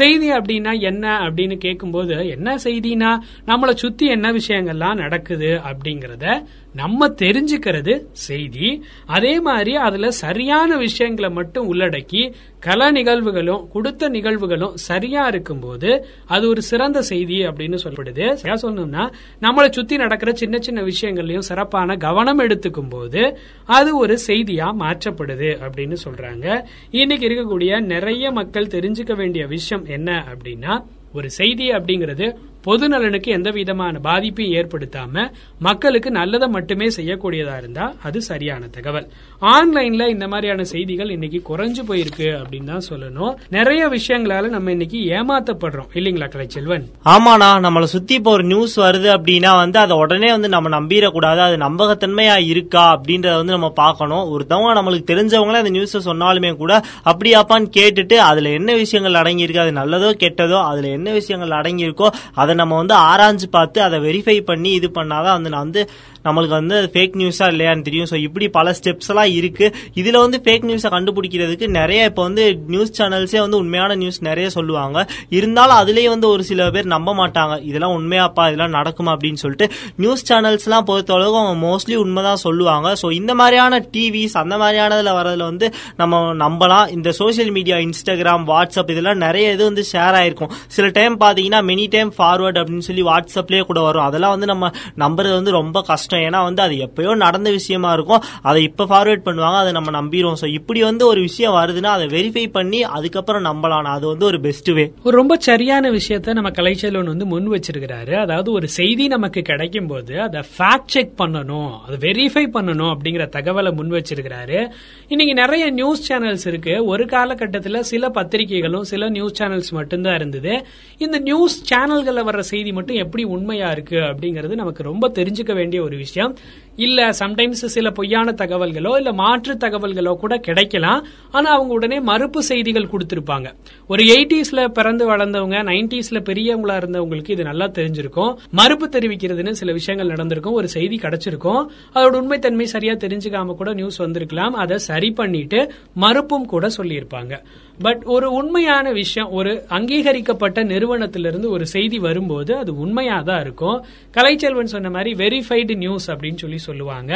செய்தி 0.00 0.28
அப்படின்னா 0.32 0.72
என்ன 0.80 1.04
அப்படின்னு 1.26 1.58
கேட்கும்போது 1.58 2.16
என்ன 2.28 2.56
செய்தினா 2.64 3.12
நம்மளை 3.46 3.74
சுத்தி 3.74 4.06
என்ன 4.06 4.28
விஷயங்கள்லாம் 4.32 5.00
நடக்குது 5.04 5.52
அப்படிங்கறத 5.70 6.26
நம்ம 6.74 7.06
தெரிஞ்சுக்கிறது 7.22 7.94
செய்தி. 8.26 8.68
அதே 9.16 9.32
மாதிரி 9.40 9.72
அதுல 9.86 10.10
சரியான 10.24 10.76
விஷயங்களை 10.76 11.30
மட்டும் 11.30 11.68
உள்ளடக்கி 11.72 12.22
கல 12.66 12.90
நிகழ்வுகளும் 12.96 13.62
கொடுத்த 13.72 14.08
நிகழ்வுகளும் 14.08 14.74
சரியா 14.88 15.22
இருக்கும்போது 15.26 15.90
அது 16.26 16.44
ஒரு 16.48 16.62
சிறந்த 16.62 16.98
செய்தி 17.02 17.29
அப்படின்னு 17.38 17.78
சொல்லப்படுது. 17.84 18.36
சொல்லணும்னா 18.62 19.12
நம்மளை 19.40 19.70
சுத்தி 19.70 19.96
நடக்கிற 19.96 20.32
சின்ன 20.32 20.58
சின்ன 20.58 20.82
விஷயங்கள்லயும் 20.82 21.38
சிறப்பான 21.38 21.96
கவனம் 21.96 22.38
எடுத்துக்கும் 22.38 22.90
போது 22.90 23.38
அது 23.64 23.96
ஒரு 23.96 24.18
செய்தியா 24.26 24.68
மாற்றப்படுது 24.78 25.50
அப்படின்னு 25.66 25.96
சொல்றாங்க. 26.04 26.64
இன்னைக்கு 26.90 27.28
இருக்கக்கூடிய 27.28 27.80
நிறைய 27.80 28.30
மக்கள் 28.30 28.66
தெரிஞ்சுக்க 28.66 29.16
வேண்டிய 29.16 29.46
விஷயம் 29.46 29.84
என்ன 29.84 30.24
அப்படின்னா 30.32 30.84
ஒரு 31.12 31.30
செய்தி 31.30 31.70
அப்படிங்கிறது 31.70 32.36
பொது 32.66 32.88
நலனுக்கு 32.88 33.30
எந்த 33.32 33.50
விதமான 33.50 34.00
பாதிப்பையும் 34.06 34.54
ஏற்படுத்தாம 34.58 35.24
மக்களுக்கு 35.66 36.10
நல்லதை 36.10 36.48
மட்டுமே 36.48 36.86
செய்யக்கூடியதா 36.96 37.54
இருந்தா 37.56 37.84
அது 38.02 38.18
சரியான 38.22 38.62
தகவல். 38.76 39.06
ஆன்லைன்ல 39.54 40.08
இந்த 40.14 40.26
மாதிரியான 40.32 40.64
செய்திகள் 40.72 41.10
இன்னைக்கு 41.14 41.38
குறைஞ்சு 41.48 41.82
போயிருக்கு 41.88 42.28
அப்படின்னு 42.40 42.70
தான் 42.74 42.86
சொல்லணும். 42.88 43.32
நிறைய 43.56 43.82
விஷயங்களால 43.88 44.48
நம்ம 44.48 44.70
இன்னைக்கு 44.70 44.98
ஏமாத்தப்படுறோம். 45.18 45.88
இல்லைங்களா 45.98 46.28
கலைச்செல்வன்? 46.34 46.84
ஆமாண்ணா 47.14 47.48
நம்மள 47.66 47.88
சுத்தி 47.94 48.14
இப்போ 48.14 48.30
ஒரு 48.30 48.44
நியூஸ் 48.44 48.76
வருது 48.80 49.10
அப்படின்னா 49.16 49.52
வந்து 49.62 49.78
அதை 49.78 49.96
உடனே 49.96 50.30
வந்து 50.36 50.48
நம்ம 50.48 50.72
நம்பிடக்கூடாது. 50.78 51.42
அது 51.46 51.56
நம்பகத்தன்மையா 51.66 52.36
இருக்கா 52.52 52.84
அப்படின்றத 52.96 53.34
வந்து 53.42 53.56
நம்ம 53.56 53.70
பார்க்கணும். 53.82 54.24
ஒருத்தவங்க 54.34 54.76
நம்மளுக்கு 54.80 55.10
தெரிஞ்சவங்களே 55.12 55.62
அந்த 55.62 55.74
நியூஸை 55.78 56.02
சொன்னாலுமே 56.10 56.52
கூட 56.62 56.72
அப்படியாப்பான்னு 57.12 57.70
கேட்டுட்டு 57.78 58.18
அதுல 58.28 58.50
என்ன 58.60 58.70
விஷயங்கள் 58.74 59.20
அடங்கியிருக்கு 59.22 59.64
அது 59.66 59.74
நல்லதோ 59.80 60.12
கெட்டதோ 60.24 60.60
அதுல 60.70 60.88
என்ன 60.98 61.10
விஷயங்கள் 61.12 61.58
அடங்கியிருக்கோ 61.60 62.08
அதை 62.34 62.49
நம்ம 62.54 62.76
வந்து 62.76 62.94
ஆராய்ஞ்சு 62.94 63.46
பார்த்து 63.50 63.82
அதை 63.82 63.98
வெரிஃபை 64.00 64.40
பண்ணி 64.40 64.70
இது 64.70 64.90
பண்ணாதான் 64.94 65.32
வந்து 65.32 65.50
நான் 65.50 65.64
வந்து 65.64 65.82
நம்மளுக்கு 66.24 66.54
வந்து 66.58 66.76
ஃபேக் 66.94 67.16
நியூஸா 67.20 67.46
இல்லையான்னு 67.52 67.84
தெரியும். 67.88 68.08
ஸோ 68.10 68.16
இப்படி 68.26 68.46
பல 68.58 68.74
ஸ்டெப்ஸ் 68.78 69.10
எல்லாம் 69.12 69.30
இருக்கு. 69.38 69.66
இதுல 70.00 70.16
வந்து 70.24 70.38
ஃபேக் 70.44 70.66
நியூஸை 70.70 70.90
கண்டுபிடிக்கிறதுக்கு 70.96 71.66
நிறைய 71.78 72.08
இப்போ 72.10 72.22
வந்து 72.28 72.44
நியூஸ் 72.74 72.92
சேனல்ஸே 72.98 73.40
வந்து 73.44 73.58
உண்மையான 73.62 73.96
நியூஸ் 74.02 74.18
நிறைய 74.28 74.46
சொல்லுவாங்க. 74.56 74.98
இருந்தாலும் 75.38 75.78
அதுலேயே 75.82 76.08
வந்து 76.14 76.28
ஒரு 76.34 76.42
சில 76.50 76.70
பேர் 76.76 76.90
நம்ப 76.94 77.14
மாட்டாங்க. 77.20 77.54
இதெல்லாம் 77.70 77.94
உண்மையாப்பா 77.98 78.44
இதெல்லாம் 78.50 78.74
நடக்குமா 78.78 79.12
அப்படின்னு 79.14 79.42
சொல்லிட்டு 79.44 79.68
நியூஸ் 80.04 80.26
சேனல்ஸ் 80.30 80.66
எல்லாம் 80.68 80.86
பொறுத்தளவுக்கு 80.90 81.40
அவங்க 81.42 81.56
மோஸ்ட்லி 81.66 81.98
உண்மைதான் 82.04 82.42
சொல்லுவாங்க. 82.46 82.88
ஸோ 83.02 83.06
இந்த 83.20 83.34
மாதிரியான 83.40 83.80
டிவிஸ் 83.94 84.36
அந்த 84.42 84.56
மாதிரியானதுல 84.62 85.14
வரதுல 85.20 85.48
வந்து 85.50 85.66
நம்ம 86.02 86.20
நம்பலாம். 86.44 86.86
இந்த 86.96 87.08
சோஷியல் 87.20 87.52
மீடியா 87.58 87.78
இன்ஸ்டாகிராம் 87.86 88.46
வாட்ஸ்அப் 88.52 88.92
இதெல்லாம் 88.96 89.22
நிறைய 89.26 89.54
இது 89.56 89.62
வந்து 89.70 89.84
ஷேர் 89.92 90.18
ஆயிருக்கும். 90.20 90.52
சில 90.76 90.86
டைம் 90.98 91.16
பாத்தீங்கன்னா 91.24 91.62
மெனி 91.70 91.88
டைம் 91.96 92.12
ஃபார்வர்ட் 92.18 92.60
அப்படின்னு 92.60 92.88
சொல்லி 92.90 93.04
வாட்ஸ்அப்லேயே 93.10 93.64
கூட 93.70 93.80
வரும். 93.88 94.06
அதெல்லாம் 94.08 94.34
வந்து 94.36 94.50
நம்ம 94.52 94.70
நம்புறது 95.04 95.34
வந்து 95.40 95.58
ரொம்ப 95.60 95.78
கஷ்டம். 95.82 96.08
ஏன்னா 96.16 96.42
வந்து 96.42 96.62
அது 96.62 96.74
எப்பயோ 96.74 97.16
நடந்த 97.16 97.50
விஷயமா 97.50 97.92
இருக்கும். 97.92 98.22
அதை 98.42 98.62
இப்போ 98.62 98.84
ஃபார்வேர்ட் 98.84 99.26
பண்ணுவாங்க. 99.28 99.58
அதை 99.62 99.72
நம்ம 99.72 99.90
நம்பிடுவோம். 100.00 100.38
ஸோ 100.40 100.46
இப்படி 100.46 100.82
வந்து 100.82 101.06
ஒரு 101.06 101.20
விஷயம் 101.20 101.54
வருதுன்னா 101.54 101.90
அதை 101.98 102.06
வெரிஃபை 102.06 102.50
பண்ணி 102.52 102.82
அதுக்கப்புறம் 102.82 103.44
நம்பலாம். 103.44 103.82
அது 103.82 104.06
வந்து 104.06 104.24
ஒரு 104.24 104.40
பெஸ்ட் 104.40 104.68
வே 104.68 104.92
ஒரு 105.02 105.16
ரொம்ப 105.16 105.36
சரியான 105.36 105.90
விஷயத்த 105.90 106.32
நம்ம 106.32 106.50
கலைச்செல்வன் 106.50 107.12
வந்து 107.12 107.26
முன் 107.26 107.50
வச்சிருக்கிறாரு. 107.50 108.12
அதாவது 108.14 108.52
ஒரு 108.52 108.68
செய்தி 108.68 109.06
நமக்கு 109.06 109.42
கிடைக்கும் 109.42 109.86
போது 109.86 110.20
அதை 110.20 110.40
ஃபேக்ட் 110.58 110.86
செக் 110.86 111.14
பண்ணணும். 111.22 111.70
அதை 111.86 112.10
வெரிஃபை 112.10 112.44
பண்ணணும் 112.54 112.92
அப்படிங்கிற 112.94 113.26
தகவலை 113.36 113.72
முன் 113.74 113.92
வச்சிருக்கிறாரு. 113.92 114.68
இன்னைக்கு 115.08 115.34
நிறைய 115.34 115.70
நியூஸ் 115.70 116.12
சேனல்ஸ் 116.12 116.46
இருக்கு. 116.46 116.84
ஒரு 116.84 117.06
காலகட்டத்தில் 117.06 117.82
சில 117.82 118.08
பத்திரிகைகளும் 118.08 118.84
சில 118.84 119.08
நியூஸ் 119.08 119.42
சேனல்ஸ் 119.42 119.70
மட்டும்தான் 119.70 120.14
இருந்தது. 120.14 120.66
இந்த 120.98 121.18
நியூஸ் 121.18 121.74
சேனல்களில் 121.74 122.26
வர்ற 122.28 122.38
செய்தி 122.38 122.72
மட்டும் 122.72 122.96
எப்படி 122.96 123.24
உண்மையா 123.24 123.70
இருக்கு 123.70 123.96
அப்படிங்கிறது 123.96 124.54
நமக்கு 124.54 124.82
ரொம்ப 124.82 125.08
தெரிஞ்சுக்க 125.08 125.54
வேண்டிய 125.54 125.82
ஒரு 125.82 125.96
விஷயம். 126.04 126.32
இல்ல 126.76 126.98
சம்டைம்ஸ் 127.18 127.66
சில 127.74 127.90
பொய்யான 127.90 128.32
தகவல்களோ 128.36 128.92
இல்ல 128.96 129.10
மாற்று 129.12 129.54
தகவல்களோ 129.54 130.12
கூட 130.14 130.34
கிடைக்கலாம். 130.38 131.00
ஆனா 131.30 131.48
அவங்க 131.50 131.72
உடனே 131.72 132.00
மறுப்பு 132.00 132.42
செய்திகள் 132.42 132.90
கொடுத்திருப்பாங்க. 132.92 133.48
ஒரு 133.88 134.04
எயிட்டிஸ்ல 134.04 134.68
பிறந்து 134.68 135.04
வளர்ந்தவங்க 135.10 135.58
நைன்டிஸ்ல 135.70 136.20
பெரியவங்களா 136.28 136.76
இருந்தவங்களுக்கு 136.82 137.30
இது 137.30 137.44
நல்லா 137.44 137.66
தெரிஞ்சிருக்கும். 137.78 138.32
மறுப்பு 138.50 138.88
தெரிவிக்கிறதுன்னு 138.88 139.50
சில 139.50 139.72
விஷயங்கள் 139.72 140.08
நடந்திருக்கும். 140.08 140.52
ஒரு 140.52 140.68
செய்தி 140.68 140.98
கிடைச்சிருக்கும். 141.02 141.62
அதோட 141.94 142.16
உண்மைத்தன்மை 142.22 142.66
சரியா 142.74 142.92
தெரிஞ்சுக்காம 142.92 143.56
கூட 143.56 143.72
நியூஸ் 143.72 143.96
வந்திருக்கலாம். 143.96 144.54
அதை 144.54 144.78
சரி 144.78 145.10
பண்ணிட்டு 145.10 145.60
மறுப்பும் 145.94 146.46
கூட 146.46 146.68
சொல்லியிருப்பாங்க. 146.76 147.34
பட் 147.82 148.02
ஒரு 148.04 148.32
உண்மையான 148.32 148.92
விஷயம் 148.92 149.30
ஒரு 149.30 149.64
அங்கீகரிக்கப்பட்ட 149.68 150.62
நிறுவனத்திலிருந்து 150.62 151.50
ஒரு 151.50 151.66
செய்தி 151.66 151.98
வரும்போது 151.98 152.56
அது 152.56 152.78
உண்மையா 152.78 153.20
தான் 153.20 153.40
இருக்கும். 153.40 153.84
கலைச்செல்வன் 154.14 154.72
சொன்ன 154.74 154.90
மாதிரி 154.90 155.12
வெரிஃபைடு 155.14 155.76
நியூஸ் 155.76 156.10
அப்படின்னு 156.10 156.36
சொல்லி 156.36 156.58
சொல்லுவாங்க. 156.58 157.12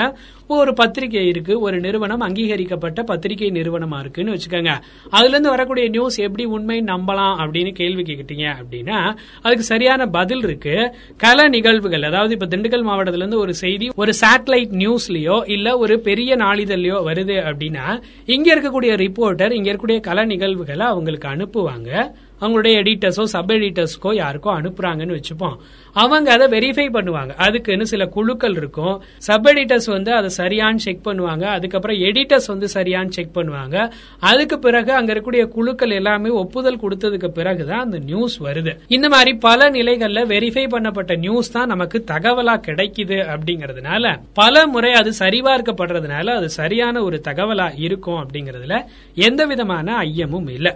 ஒரு 0.47 0.75
பத்திரிகை 0.75 1.27
இருக்கு 1.27 1.61
ஒரு 1.61 1.81
நிறுவனம் 1.81 2.21
அங்கீகரிக்கப்பட்ட 2.21 3.03
பத்திரிகை 3.03 3.49
நிறுவனமா 3.49 3.99
இருக்குன்னு 3.99 4.33
வச்சுக்கோங்க. 4.33 4.73
அதுல 5.11 5.29
இருந்து 5.29 5.49
வரக்கூடிய 5.49 5.89
நியூஸ் 5.89 6.19
எப்படி 6.19 6.45
உண்மை 6.45 6.81
நம்பலாம் 6.81 7.37
அப்படின்னு 7.45 7.73
கேள்வி 7.73 8.03
கேட்டீங்க 8.03 8.47
அப்படின்னா 8.61 9.17
அதுக்கு 9.43 9.65
சரியான 9.65 10.07
பதில் 10.07 10.43
இருக்கு. 10.43 10.77
கல 11.23 11.49
நிகழ்வுகள் 11.49 12.03
அதாவது 12.03 12.33
இப்ப 12.33 12.47
திண்டுக்கல் 12.47 12.87
மாவட்டத்துல 12.91 13.25
இருந்து 13.25 13.39
ஒரு 13.39 13.55
செய்தி 13.55 13.89
ஒரு 13.97 14.13
சேட்டலைட் 14.21 14.75
நியூஸ்லயோ 14.83 15.51
இல்ல 15.51 15.77
ஒரு 15.79 16.01
பெரிய 16.01 16.37
நாளிதழ்லயோ 16.37 16.99
வருது 17.11 17.37
அப்படின்னா 17.51 17.87
இங்க 18.27 18.49
இருக்கக்கூடிய 18.55 18.93
ரிப்போர்ட்டர் 19.05 19.53
இங்க 19.53 19.73
இருக்கக்கூடிய 19.73 20.01
கல 20.01 20.27
நிகழ்வுகளை 20.55 20.87
அவங்களுக்கு 20.87 21.29
அனுப்புவாங்க. 21.29 21.91
அவங்களுடைய 22.45 22.75
எடிட்டர்ஸோ 22.83 23.25
சப் 23.35 23.51
எடிட்டர்ஸ்க்கோ 23.51 24.13
யாருக்கோ 24.23 24.51
அனுப்புறாங்கன்னு 24.59 25.17
வச்சுப்போம். 25.19 25.57
அவங்க 25.93 26.29
அதை 26.33 26.47
வெரிஃபை 26.55 26.87
பண்ணுவாங்க. 26.95 27.33
அதுக்குன்னு 27.47 27.87
சில 27.87 28.05
குழுக்கள் 28.07 28.57
இருக்கும். 28.61 28.95
சப் 29.19 29.47
எடிட்டர்ஸ் 29.47 29.87
வந்து 29.87 30.13
அதை 30.13 30.31
சரியான்னு 30.39 30.83
செக் 30.87 31.05
பண்ணுவாங்க. 31.09 31.45
அதுக்கப்புறம் 31.57 31.99
எடிட்டர்ஸ் 32.09 32.47
வந்து 32.47 32.69
சரியான்னு 32.75 33.15
செக் 33.17 33.35
பண்ணுவாங்க. 33.35 33.77
அதுக்கு 34.31 34.59
பிறகு 34.59 34.93
அங்க 34.93 35.11
இருக்கக்கூடிய 35.15 35.45
குழுக்கள் 35.49 35.91
எல்லாமே 35.91 36.31
ஒப்புதல் 36.43 36.81
கொடுத்ததுக்கு 36.85 37.29
பிறகுதான் 37.29 37.81
அந்த 37.81 37.99
நியூஸ் 37.99 38.37
வருது. 38.43 38.75
இந்த 38.89 39.09
மாதிரி 39.09 39.35
பல 39.47 39.71
நிலைகள்ல 39.71 40.23
வெரிஃபை 40.35 40.67
பண்ணப்பட்ட 40.75 41.19
நியூஸ் 41.19 41.53
தான் 41.53 41.73
நமக்கு 41.75 42.05
தகவலா 42.13 42.57
கிடைக்குது 42.69 43.19
அப்படிங்கறதுனால 43.35 44.19
பல 44.35 44.67
முறை 44.67 44.93
அது 44.93 45.13
சரிபார்க்கப்படுறதுனால 45.19 46.37
அது 46.39 46.51
சரியான 46.61 47.03
ஒரு 47.03 47.21
தகவலா 47.31 47.69
இருக்கும் 47.87 48.21
அப்படிங்கறதுல 48.25 48.77
எந்த 49.15 49.47
விதமான 49.47 49.97
ஐயமும் 50.03 50.51
இல்லை. 50.51 50.73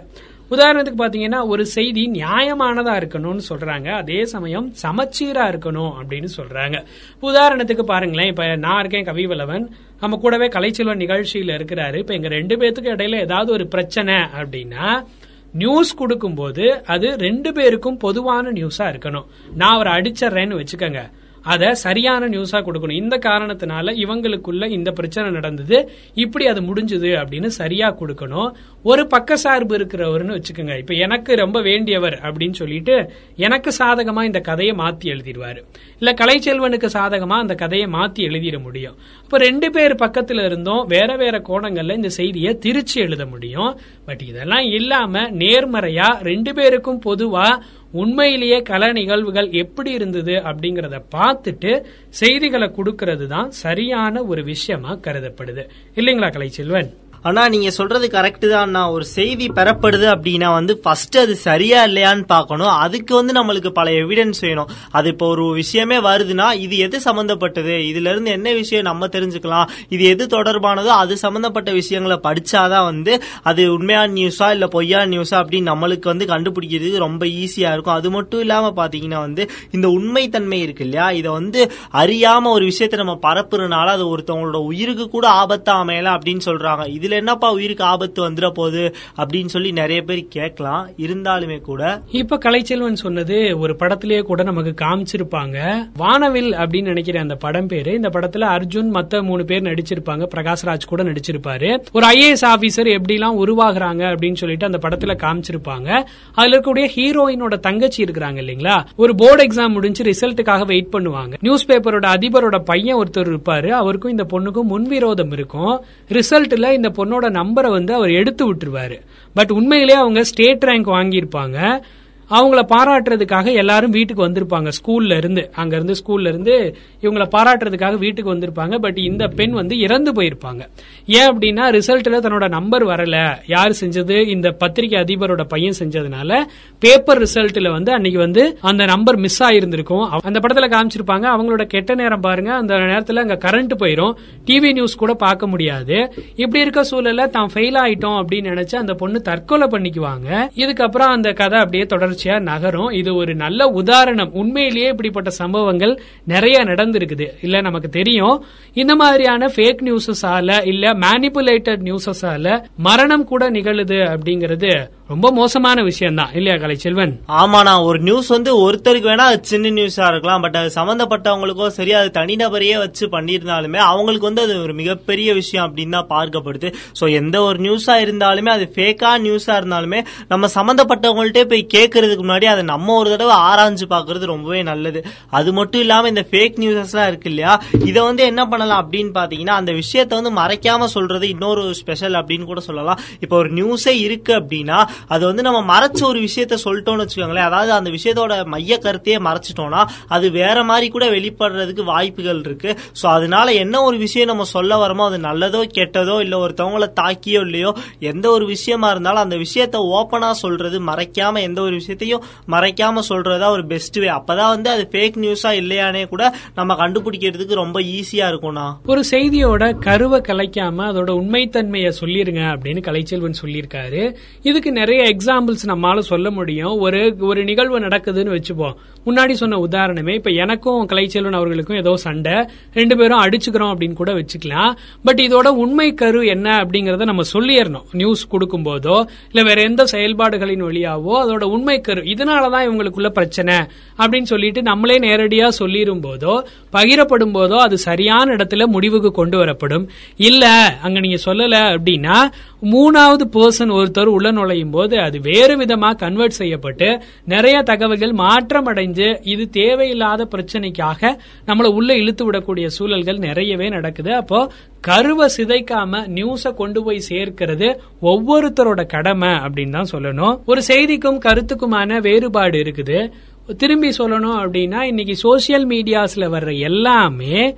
உதாரணத்துக்கு 0.49 0.97
பாத்தீங்கன்னா 0.97 1.47
ஒரு 1.47 1.65
செய்தி 1.65 2.09
நியாயமானதா 2.13 2.93
இருக்கணும்னு 3.01 3.39
சொல்றாங்க. 3.49 3.91
அதே 3.91 4.25
சமயம் 4.25 4.73
சமச்சீரா 4.81 5.45
இருக்கணும் 5.49 5.93
அப்படின்னு 6.01 6.27
சொல்றாங்க. 6.37 6.85
உதாரணத்துக்கு 7.21 7.81
பாருங்களேன் 7.81 8.27
இப்ப 8.27 8.55
நான் 8.55 8.79
இருக்கேன் 8.79 9.15
கவிவலவன் 9.15 9.67
நம்ம 9.99 10.17
கூடவே 10.17 10.47
கலைச்செல்வன் 10.47 11.03
நிகழ்ச்சியில 11.05 11.57
இருக்கிறாரு. 11.59 11.95
இப்ப 11.95 12.13
எங்க 12.13 12.27
ரெண்டு 12.27 12.57
பேத்துக்கு 12.57 12.93
இடையில 12.95 13.19
ஏதாவது 13.19 13.51
ஒரு 13.51 13.67
பிரச்சனை 13.67 14.13
அப்படின்னா 14.13 15.05
நியூஸ் 15.53 15.95
கொடுக்கும்போது 15.95 16.85
அது 16.85 17.17
ரெண்டு 17.17 17.53
பேருக்கும் 17.53 17.97
பொதுவான 17.97 18.51
நியூஸா 18.51 18.87
இருக்கணும். 18.91 19.25
நான் 19.55 19.73
அவரை 19.73 19.93
அடிச்சிடுறேன்னு 19.93 20.59
வச்சுக்கோங்க. 20.61 21.11
அதை 21.53 21.73
சரியான 21.73 22.27
நியூஸா 22.29 22.59
கொடுக்கணும். 22.59 22.99
இந்த 23.03 23.15
காரணத்தினால 23.17 23.87
இவங்களுக்குள்ள 24.03 24.69
இந்த 24.69 24.91
பிரச்சனை 24.91 25.31
நடந்தது. 25.31 25.77
இப்படி 26.13 26.47
அது 26.47 26.61
முடிஞ்சது 26.61 27.09
அப்படின்னு 27.21 27.49
சரியா 27.59 27.87
கொடுக்கணும். 27.99 28.51
ஒரு 28.83 29.07
பக்க 29.07 29.37
சார்பு 29.37 29.77
இருக்கிறவர்னு 29.77 30.35
வச்சுக்கோங்க. 30.35 30.77
இப்ப 30.77 30.93
எனக்கு 30.93 31.35
ரொம்ப 31.35 31.59
வேண்டியவர் 31.61 32.15
அப்படின்னு 32.27 32.53
சொல்லிட்டு 32.53 33.11
எனக்கு 33.35 33.71
சாதகமா 33.79 34.23
இந்த 34.23 34.39
கதையை 34.39 34.75
மாத்தி 34.75 35.05
எழுதிடுவாரு. 35.05 35.61
இல்ல 35.99 36.13
கலைச்செல்வனுக்கு 36.21 36.87
சாதகமா 36.93 37.37
அந்த 37.39 37.55
கதையை 37.55 37.87
மாத்தி 37.87 38.19
எழுதிட 38.19 38.59
முடியும். 38.59 38.95
இப்ப 39.23 39.37
ரெண்டு 39.37 39.69
பேர் 39.71 39.95
பக்கத்துல 39.95 40.45
இருந்தும். 40.45 40.85
வேற 40.87 41.15
வேற 41.15 41.41
கோணங்கள்ல 41.49 41.95
இந்த 41.95 42.09
செய்தியை 42.09 42.57
திருச்சி 42.57 43.01
எழுத 43.01 43.25
முடியும். 43.25 43.79
பட் 44.05 44.21
இதெல்லாம் 44.27 44.65
இல்லாம 44.71 45.29
நேர்மறையா 45.31 46.07
ரெண்டு 46.21 46.53
பேருக்கும் 46.53 47.01
பொதுவா 47.05 47.47
உண்மையிலேயே 47.91 48.59
கல 48.59 48.93
நிகழ்வுகள் 48.93 49.49
எப்படி 49.51 49.91
இருந்தது 49.91 50.31
அப்படிங்கறத 50.31 51.01
பார்த்துட்டு 51.15 51.83
செய்திகளை 52.09 52.67
கொடுக்கறது 52.67 53.27
தான் 53.27 53.51
சரியான 53.51 54.23
ஒரு 54.23 54.43
விஷயமா 54.43 54.95
கருதப்படுது. 54.95 55.63
இல்லைங்களா 55.95 56.29
கலைச்செல்வன்? 56.35 56.89
ஆனா 57.27 57.41
நீங்க 57.53 57.69
சொல்றது 57.77 58.07
கரெக்ட் 58.17 58.45
தான். 58.55 58.75
ஒரு 58.95 59.05
செய்தி 59.15 59.45
பெறப்படுது 59.57 60.07
அப்படின்னா 60.15 60.49
வந்து 60.57 60.73
ஃபர்ஸ்ட் 60.83 61.17
அது 61.23 61.33
சரியா 61.47 61.79
இல்லையான்னு 61.89 62.25
பார்க்கணும். 62.33 62.73
அதுக்கு 62.85 63.13
வந்து 63.19 63.33
நம்மளுக்கு 63.39 63.71
பல 63.79 63.89
எவிடன்ஸ் 64.03 64.41
வேணும். 64.47 64.69
அது 64.97 65.07
இப்போ 65.13 65.27
ஒரு 65.33 65.45
விஷயமே 65.61 65.97
வருதுன்னா 66.07 66.47
இது 66.65 66.77
எது 66.87 66.97
சம்பந்தப்பட்டது? 67.07 67.75
இதுல 67.91 68.11
இருந்து 68.13 68.31
என்ன 68.37 68.53
விஷயம் 68.61 68.87
நம்ம 68.89 69.07
தெரிஞ்சுக்கலாம்? 69.15 69.67
இது 69.95 70.03
எது 70.13 70.25
தொடர்பானதோ 70.35 70.91
அது 71.03 71.17
சம்பந்தப்பட்ட 71.25 71.71
விஷயங்களை 71.79 72.17
படிச்சாதான் 72.27 72.87
வந்து 72.91 73.15
அது 73.51 73.61
உண்மையான 73.73 74.13
நியூஸா 74.13 74.49
இல்ல 74.55 74.67
பொய்யா 74.75 75.01
நியூஸா 75.13 75.37
அப்படின்னு 75.41 75.71
நம்மளுக்கு 75.73 76.07
வந்து 76.13 76.25
கண்டுபிடிக்கிறதுக்கு 76.33 77.05
ரொம்ப 77.07 77.25
ஈஸியா 77.41 77.71
இருக்கும். 77.73 77.97
அது 77.99 78.09
மட்டும் 78.17 78.39
இல்லாம 78.39 78.71
பாத்தீங்கன்னா 78.81 79.19
வந்து 79.27 79.43
இந்த 79.71 79.87
உண்மைத்தன்மை 79.97 80.61
இருக்கு 80.65 80.85
இல்லையா? 80.87 81.09
இதை 81.19 81.29
வந்து 81.31 81.59
அறியாம 82.03 82.51
ஒரு 82.57 82.65
விஷயத்தை 82.71 82.99
நம்ம 83.03 83.17
பரப்புறதுனால 83.27 83.95
அது 83.97 84.05
ஒருத்தவங்களோட 84.13 84.61
உயிருக்கு 84.71 85.07
கூட 85.09 85.27
ஆபத்தா 85.41 85.75
அமையலாம் 85.83 86.17
அப்படின்னு 86.17 86.45
சொல்றாங்க. 86.49 86.85
இதுல 87.09 87.15
என்னப்பா 87.15 87.51
உயிருக்கு 87.51 87.83
ஆபத்து 87.83 88.29
வந்துட 88.29 88.49
போகுது 88.49 88.95
அப்படின்னு 89.17 89.45
சொல்லி 89.45 89.71
நிறைய 89.71 90.01
பேர் 90.01 90.27
கேட்கலாம். 90.29 90.89
இருந்தாலுமே 90.97 91.61
கூட 91.61 92.01
இப்ப 92.11 92.37
கலைச்செல்வன் 92.37 92.93
சொன்னது 92.93 93.59
ஒரு 93.59 93.75
படத்திலேயே 93.79 94.21
கூட 94.21 94.43
நமக்கு 94.43 94.85
காமிச்சிருப்பாங்க. 94.85 95.89
வானவில் 95.97 96.51
அப்படின்னு 96.51 96.81
நினைக்கிற 96.81 97.19
அந்த 97.19 97.35
படம் 97.35 97.67
பேரு. 97.67 97.93
இந்த 97.93 98.09
படத்துல 98.09 98.43
அர்ஜுன் 98.55 98.89
மத்த 98.93 99.23
மூணு 99.23 99.45
பேர் 99.45 99.61
நடிச்சிருப்பாங்க. 99.61 100.27
பிரகாஷ்ராஜ் 100.35 100.87
கூட 100.87 101.03
நடிச்சிருப்பாரு. 101.03 101.79
ஒரு 101.91 102.07
ஐஏஎஸ் 102.07 102.45
ஆபீசர் 102.45 102.91
எப்படி 102.91 103.13
எல்லாம் 103.13 103.47
உருவாகுறாங்க 103.47 104.03
அப்படின்னு 104.03 104.35
சொல்லிட்டு 104.35 104.65
அந்த 104.65 104.79
படத்துல 104.87 105.15
காமிச்சிருப்பாங்க. 105.15 106.05
அதுல 106.33 106.59
இருக்கக்கூடிய 106.59 106.89
ஹீரோயினோட 106.95 107.59
தங்கச்சி 107.59 108.03
இருக்கிறாங்க 108.03 108.37
இல்லைங்களா? 108.43 108.85
ஒரு 108.95 109.15
போர்டு 109.15 109.43
எக்ஸாம் 109.43 109.69
முடிஞ்சு 109.69 110.03
ரிசல்ட்டுக்காக 110.03 110.65
வெயிட் 110.65 110.87
பண்ணுவாங்க. 110.91 111.33
நியூஸ் 111.39 111.69
பேப்பரோட 111.69 112.07
அதிபரோட 112.15 112.59
பையன் 112.59 112.97
ஒருத்தர் 112.97 113.37
இருப்பாரு. 113.37 113.69
அவருக்கும் 113.69 114.11
இந்த 114.11 114.25
பொண்ணுக்கும் 114.31 114.67
முன்விரோதம் 114.69 115.33
இருக்கும். 115.33 115.83
ரிசல்ட்ல 116.07 116.71
இந்த 116.71 116.89
பொண்ணோட 116.99 117.31
நம்பரை 117.31 117.69
வந்து 117.69 117.93
அவர் 117.93 118.09
எடுத்து 118.09 118.53
விட்டுருவாரு. 118.53 118.99
பட் 119.33 119.51
உண்மையிலேயே 119.51 119.99
அவங்க 119.99 120.23
ஸ்டேட் 120.23 120.63
ரேங்க் 120.63 120.89
வாங்கியிருப்பாங்க. 120.89 121.81
அவங்கள 122.29 122.59
பாராட்டுறதுக்காக 122.63 123.53
எல்லாரும் 123.53 123.91
வீட்டுக்கு 123.91 124.27
வந்திருப்பாங்க. 124.27 124.71
ஸ்கூல்ல 124.79 125.17
இருந்து. 125.17 125.51
அங்க 125.55 125.75
இருந்து 125.75 125.95
ஸ்கூல்ல 126.05 126.27
இருந்து 126.27 126.75
இவங்கள 127.01 127.25
பாராட்டுறதுக்காக 127.35 127.97
வீட்டுக்கு 127.97 128.35
வந்திருப்பாங்க. 128.35 128.79
பட் 128.79 128.97
இந்த 128.97 129.27
பெண் 129.27 129.51
வந்து 129.51 129.77
இறந்து 129.79 130.11
போயிருப்பாங்க. 130.11 130.67
ஏன் 131.05 131.37
அப்படின்னா 131.37 131.63
ரிசல்ட்ல 131.77 132.17
தன்னோட 132.19 132.49
நம்பர் 132.49 132.85
வரல. 132.85 133.35
யார் 133.47 133.75
செஞ்சது? 133.81 134.27
இந்த 134.27 134.51
பத்திரிகை 134.51 135.01
அதிபரோட 135.01 135.43
பையன் 135.43 135.73
செஞ்சதுனால 135.79 136.43
பேப்பர் 136.79 137.21
ரிசல்ட்ல 137.21 137.71
வந்து 137.71 137.91
அன்னைக்கு 137.91 138.19
வந்து 138.19 138.57
அந்த 138.61 138.85
நம்பர் 138.85 139.17
மிஸ் 139.17 139.43
ஆயிருந்திருக்கும். 139.43 140.07
அந்த 140.23 140.39
படத்துல 140.39 140.67
காமிச்சிருப்பாங்க. 140.67 141.25
அவங்களோட 141.35 141.63
கெட்ட 141.63 141.95
நேரம் 141.95 142.21
பாருங்க. 142.21 142.53
அந்த 142.53 142.75
நேரத்துல 142.75 143.15
அங்க 143.15 143.35
கரண்ட் 143.35 143.71
போயிரும். 143.79 144.13
டிவி 144.45 144.71
நியூஸ் 144.71 144.95
கூட 144.95 145.13
பார்க்க 145.13 145.47
முடியாது. 145.47 146.13
இப்படி 146.35 146.59
இருக்க 146.59 146.81
சூழல்ல 146.91 147.29
தான் 147.29 147.49
ஃபெயில் 147.53 147.77
ஆயிட்டோம் 147.85 148.23
அப்படின்னு 148.23 148.49
நினைச்சு 148.49 148.75
அந்த 148.75 148.93
பொண்ணு 148.93 149.21
தற்கொலை 149.21 149.67
பண்ணிக்குவாங்க. 149.67 150.49
இதுக்கப்புறம் 150.55 151.11
அந்த 151.15 151.31
கதை 151.31 151.59
அப்படியே 151.59 151.85
தொடர்ச்சியா 152.19 152.37
நகரும். 152.51 152.91
இது 152.99 153.11
ஒரு 153.21 153.33
நல்ல 153.43 153.67
உதாரணம். 153.81 154.31
உண்மையிலேயே 154.41 154.87
இப்படிப்பட்ட 154.93 155.29
சம்பவங்கள் 155.41 155.93
நிறைய 156.33 156.57
நடந்திருக்குது. 156.71 157.27
இல்ல 157.45 157.61
நமக்கு 157.67 157.89
தெரியும். 157.99 158.37
இந்த 158.81 158.93
மாதிரியான 159.01 159.51
ஃபேக் 159.55 159.83
நியூஸஸால 159.87 160.59
இல்ல 160.73 160.93
மேனிபுலேட்டட் 161.05 161.83
நியூஸஸால 161.89 162.47
மரணம் 162.87 163.27
கூட 163.33 163.43
நிகழுது 163.57 163.99
அப்படிங்கிறது 164.13 164.71
ரொம்ப 165.11 165.27
மோசமான 165.37 165.77
விஷயம் 165.87 166.17
தான் 166.19 166.33
இல்லையா 166.37 166.55
கலைச்செல்வன்? 166.63 167.13
ஆமாண்ணா 167.41 167.71
ஒரு 167.87 167.99
நியூஸ் 168.07 168.27
வந்து 168.35 168.51
ஒருத்தருக்கு 168.65 169.07
வேணா 169.11 169.25
அது 169.29 169.39
சின்ன 169.51 169.71
நியூஸா 169.77 170.07
இருக்கலாம். 170.11 170.41
பட் 170.43 170.57
அது 170.59 170.69
சம்பந்தப்பட்டவங்களுக்கோ 170.79 171.67
சரி 171.77 171.93
அது 171.99 172.09
தனிநபரையே 172.19 172.75
வச்சு 172.83 173.05
பண்ணியிருந்தாலுமே 173.15 173.79
அவங்களுக்கு 173.91 174.29
வந்து 174.29 174.43
அது 174.47 174.55
ஒரு 174.65 174.73
மிகப்பெரிய 174.81 175.29
விஷயம் 175.39 175.65
அப்படின்னு 175.67 175.95
தான் 175.97 176.11
பார்க்கப்படுது. 176.15 176.69
ஸோ 176.99 177.07
எந்த 177.21 177.37
ஒரு 177.47 177.59
நியூஸா 177.65 177.95
இருந்தாலுமே 178.05 178.51
அது 178.57 178.67
ஃபேக்கா 178.75 179.13
நியூஸா 179.25 179.55
இருந்தாலுமே 179.61 180.01
நம்ம 180.33 180.49
சம்பந்தப்பட்டவங்கள்ட்டே 180.57 181.45
போய் 181.53 181.65
கேட்கறதுக்கு 182.09 182.27
முன்னாடி 182.27 182.47
அதை 182.53 182.63
நம்ம 182.73 182.95
ஒரு 183.01 183.09
தடவை 183.13 183.35
ஆராய்ஞ்சு 183.49 183.85
பார்க்கறது 183.93 184.31
ரொம்பவே 184.33 184.61
நல்லது. 184.71 184.99
அது 185.39 185.49
மட்டும் 185.57 185.81
இல்லாம 185.85 186.07
இந்த 186.13 186.23
ஃபேக் 186.29 186.57
நியூஸஸ் 186.63 186.93
எல்லாம் 186.93 187.09
இருக்கு 187.11 187.29
இல்லையா? 187.31 187.53
இதை 187.89 187.99
வந்து 188.09 188.23
என்ன 188.31 188.41
பண்ணலாம் 188.51 188.81
அப்படின்னு 188.83 189.11
பாத்தீங்கன்னா 189.19 189.55
அந்த 189.61 189.71
விஷயத்தை 189.81 190.13
வந்து 190.19 190.33
மறைக்காம 190.41 190.87
சொல்றது 190.95 191.25
இன்னொரு 191.33 191.63
ஸ்பெஷல் 191.81 192.17
அப்படின்னு 192.21 192.47
கூட 192.51 192.61
சொல்லலாம். 192.69 192.99
இப்போ 193.23 193.35
ஒரு 193.41 193.51
நியூஸே 193.59 193.95
இருக்கு 194.07 194.33
அப்படின்னா 194.41 194.79
அது 195.15 195.23
வந்து 195.29 195.45
நம்ம 195.47 195.61
மறைச்ச 195.73 196.01
ஒரு 196.11 196.21
விஷயத்த 196.27 196.57
சொல்லிட்டோம்னு 196.65 197.05
வச்சுக்கோங்களேன். 197.05 197.49
அதாவது 197.49 197.73
அந்த 197.79 197.89
விஷயத்தோட 197.97 198.33
மைய 198.55 198.79
கருத்தையே 198.85 199.19
மறைச்சிட்டோம்னா 199.27 199.83
அது 200.15 200.25
வேற 200.39 200.57
மாதிரி 200.71 200.87
கூட 200.95 201.05
வெளிப்படுறதுக்கு 201.15 201.83
வாய்ப்புகள் 201.93 202.41
இருக்கு. 202.47 202.69
சோ 202.99 203.05
அதனால 203.17 203.47
என்ன 203.63 203.75
ஒரு 203.89 203.97
விஷயம் 204.05 204.31
நம்ம 204.31 204.47
சொல்ல 204.55 204.75
வரமோ 204.83 205.05
அது 205.09 205.19
நல்லதோ 205.29 205.61
கெட்டதோ 205.77 206.15
இல்ல 206.25 206.35
ஒருத்தவங்கள 206.43 206.87
தாக்கியோ 207.01 207.41
இல்லையோ 207.47 207.71
எந்த 208.11 208.25
ஒரு 208.35 208.45
விஷயமா 208.55 208.87
இருந்தாலும் 208.93 209.23
அந்த 209.25 209.37
விஷயத்த 209.45 209.77
ஓப்பனாக 209.97 210.35
சொல்றது 210.43 210.77
மறைக்காம 210.89 211.41
எந்த 211.47 211.59
ஒரு 211.61 211.73
விஷயத்தையும் 211.99 212.23
மறைக்காம 212.47 213.01
சொல்றதா 213.09 213.49
ஒரு 213.49 213.65
பெஸ்ட் 213.65 213.95
வே 213.95 214.07
அப்பதான் 214.07 214.47
வந்து 214.47 214.69
அது 214.69 214.87
ஃபேக் 214.91 215.17
நியூஸா 215.17 215.49
இல்லையானே 215.59 216.07
கூட 216.07 216.35
நம்ம 216.55 216.73
கண்டுபிடிக்கிறதுக்கு 216.73 217.53
ரொம்ப 217.53 217.81
ஈஸியா 217.81 218.27
இருக்கும்னா 218.29 218.77
ஒரு 218.85 219.03
செய்தியோட 219.11 219.77
கருவை 219.79 220.21
கலைக்காம 220.21 220.87
அதோட 220.89 221.11
உண்மைத்தன்மையை 221.21 221.91
சொல்லிருங்க 222.01 222.43
அப்படின்னு 222.53 222.81
கலைச்செல்வன் 222.87 223.33
சொல்லியிருக்காரு. 223.41 224.15
இதுக்கு 224.41 224.71
நிறைய 224.71 225.15
எக்ஸாம்பிள்ஸ் 225.15 225.65
நம்மளால 225.67 225.99
சொல்ல 225.99 226.31
முடியும். 226.31 226.77
ஒரு 226.79 227.15
ஒரு 227.19 227.43
நிகழ்வு 227.43 227.79
நடக்குதுன்னு 227.79 228.35
வச்சுப்போம். 228.35 228.73
முன்னாடி 229.05 229.31
சொன்ன 229.31 229.57
உதாரணமே 229.57 230.13
இப்ப 230.13 230.29
எனக்கும் 230.29 230.87
கலைச்செல்வன் 230.87 231.31
அவர்களுக்கும் 231.31 231.77
ஏதோ 231.77 231.95
சண்டை. 231.95 232.33
ரெண்டு 232.73 232.97
பேரும் 232.97 233.21
அடிச்சுக்கிறோம் 233.21 233.73
அப்படின்னு 233.73 233.93
கூட 233.93 234.13
வச்சுக்கலாம். 234.13 234.75
பட் 235.03 235.19
இதோட 235.19 235.47
உண்மை 235.47 235.93
கரு 235.93 236.25
என்ன 236.25 236.63
அப்படிங்கறத 236.63 237.03
நம்ம 237.03 237.21
சொல்லிடணும் 237.33 237.83
நியூஸ் 237.91 238.27
கொடுக்கும் 238.27 238.65
போதோ 238.65 239.05
இல்ல 239.31 239.47
வேற 239.47 239.61
எந்த 239.61 239.85
செயல்பாடுகளின் 239.85 240.63
வழியாவோ 240.63 241.13
அதோட 241.23 241.43
உண்மை 241.43 241.81
கரு. 241.81 242.01
இதனாலதான் 242.01 242.65
இவங்களுக்குள்ள 242.67 243.09
பிரச்சனை 243.09 243.55
அப்படின்னு 243.97 244.29
சொல்லிட்டு 244.33 244.61
நம்மளே 244.61 244.99
நேரடியா 244.99 245.49
சொல்லிரும் 245.59 246.03
போதோ 246.05 246.43
பகிரப்படும் 246.73 247.33
போதோ 247.33 247.57
அது 247.57 247.77
சரியான 247.77 248.35
இடத்துல 248.35 248.65
முடிவுக்கு 248.65 249.11
கொண்டு 249.11 249.37
வரப்படும். 249.37 249.87
இல்ல 250.15 250.45
அங்க 250.81 250.99
நீங்க 250.99 251.17
சொல்லல 251.25 251.77
அப்படின்னா 251.77 252.17
மூணாவது 252.61 253.25
பர்சன் 253.35 253.71
ஒருத்தர் 253.75 254.09
உள்ள 254.13 254.31
நுழையும் 254.31 254.71
போது 254.71 254.99
அது 254.99 255.19
வேறு 255.19 255.57
விதமா 255.57 255.95
கன்வெர்ட் 255.95 256.37
செய்யப்பட்டு 256.39 257.01
நிறைய 257.25 257.61
தகவல்கள் 257.61 258.13
மாற்றம் 258.13 258.67
அடைஞ்சு 258.67 259.17
இது 259.23 259.49
தேவையில்லாத 259.49 260.27
பிரச்சனைக்காக 260.33 261.11
நம்மளை 261.47 261.69
உள்ள 261.73 261.95
இழுத்து 261.95 262.31
விடக்கூடிய 262.31 262.65
சூழல்கள் 262.65 263.17
நிறையவே 263.17 263.69
நடக்குது. 263.69 264.13
அப்போ 264.13 264.51
கருவை 264.81 265.29
சிதைக்காம 265.37 266.03
நியூஸ 266.17 266.53
கொண்டு 266.53 266.83
போய் 266.83 267.07
சேர்க்கிறது 267.09 267.79
ஒவ்வொருத்தரோட 268.01 268.85
கடமை 268.85 269.29
அப்படின்னு 269.29 269.71
தான் 269.71 269.91
சொல்லணும். 269.91 270.39
ஒரு 270.45 270.61
செய்திக்கும் 270.63 271.23
கருத்துக்குமான 271.25 272.01
வேறுபாடு 272.01 272.57
இருக்குது. 272.57 273.11
திரும்பி 273.57 273.89
சொல்லணும் 273.97 274.39
அப்படின்னா 274.41 274.81
இன்னைக்கு 274.81 275.15
சோசியல் 275.25 275.65
மீடியாஸ்ல 275.73 276.25
வர்ற 276.35 276.59
எல்லாமே 276.59 277.55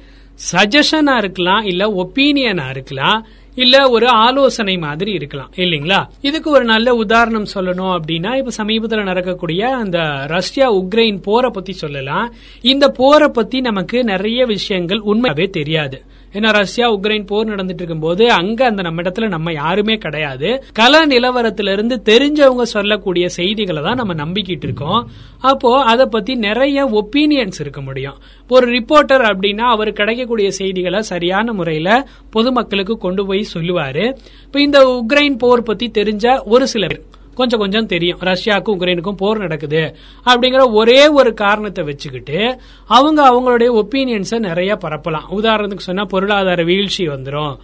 சஜஷனா 0.51 1.17
இருக்கலாம் 1.17 1.63
இல்ல 1.63 1.93
ஒப்பீனியனா 2.03 2.69
இருக்கலாம். 2.69 3.25
இல்ல 3.55 3.89
ஒரு 3.89 4.07
ஆலோசனை 4.07 4.77
மாதிரி 4.77 5.11
இருக்கலாம். 5.11 5.51
இல்லீங்களா? 5.55 6.07
இதுக்கு 6.21 6.51
ஒரு 6.51 6.65
நல்ல 6.65 6.93
உதாரணம் 6.93 7.45
சொல்லணும் 7.53 7.99
அப்படின்னா 7.99 8.37
இப்ப 8.37 8.49
சமீபத்தில் 8.49 9.03
நடக்கக்கூடிய 9.03 9.75
அந்த 9.75 10.25
ரஷ்யா 10.27 10.73
உக்ரைன் 10.73 11.21
போரை 11.21 11.49
பத்தி 11.53 11.73
சொல்லலாம். 11.73 12.33
இந்த 12.61 12.89
போரை 12.89 13.27
பத்தி 13.27 13.61
நமக்கு 13.61 14.03
நிறைய 14.03 14.45
விஷயங்கள் 14.45 14.99
உண்மையாவே 14.99 15.49
தெரியாது. 15.49 16.03
ஏன்னா 16.33 16.51
ரஷ்யா 16.51 16.91
உக்ரைன் 16.91 17.25
போர் 17.25 17.47
நடந்துட்டு 17.47 17.81
இருக்கும்போது 17.81 18.31
அங்க 18.31 18.65
அந்த 18.65 18.81
நம்ம 18.81 19.01
இடத்துல 19.01 19.27
நம்ம 19.27 19.53
யாருமே 19.53 19.95
கிடையாது. 19.95 20.63
கல 20.79 21.03
நிலவரத்திலிருந்து 21.05 21.95
தெரிஞ்சவங்க 22.05 22.61
சொல்லக்கூடிய 22.61 23.29
செய்திகளை 23.29 23.83
தான் 23.83 23.95
நம்ம 23.95 24.13
நம்பிக்கிட்டு 24.13 24.63
இருக்கோம் 24.63 25.07
அப்போ 25.39 25.83
அதை 25.83 26.05
பத்தி 26.05 26.35
நிறைய 26.35 26.85
ஒப்பீனியன்ஸ் 27.01 27.59
இருக்க 27.59 27.81
முடியும். 27.81 28.17
ஒரு 28.47 28.71
ரிப்போர்ட்டர் 28.71 29.25
அப்படின்னா 29.31 29.67
அவர் 29.75 29.91
கிடைக்கக்கூடிய 29.91 30.51
செய்திகளை 30.51 31.01
சரியான 31.01 31.53
முறையில 31.53 32.07
பொதுமக்களுக்கு 32.29 32.97
கொண்டு 32.97 33.25
போய் 33.25 33.45
சொல்லுவாரு. 33.53 34.17
இப்ப 34.43 34.61
இந்த 34.61 35.05
உக்ரைன் 35.05 35.37
போர் 35.37 35.63
பத்தி 35.63 35.91
தெரிஞ்ச 35.93 36.43
ஒரு 36.45 36.67
சிலர் 36.67 36.99
கொஞ்சம் 37.33 37.59
கொஞ்சம் 37.59 37.85
தெரியும். 37.85 38.19
ரஷ்யாவுக்கும் 38.19 38.75
உக்ரைனுக்கும் 38.77 39.19
போர் 39.21 39.37
நடக்குது. 39.37 39.95
அப்படிங்கிற 40.25 40.63
ஒரே 40.71 41.07
ஒரு 41.07 41.33
காரணத்தை 41.33 41.83
வச்சுக்கிட்டு 41.83 42.59
அவங்க 42.87 43.19
அவங்களுடைய 43.29 43.69
ஒப்பீனியன்ஸை 43.83 44.39
நிறைய 44.39 44.77
பரப்பலாம். 44.81 45.27
உதாரணத்துக்கு 45.37 45.87
சொன்னா 45.89 46.03
பொருளாதார 46.05 46.63
வீழ்ச்சி 46.63 47.07
வந்துடும் 47.07 47.55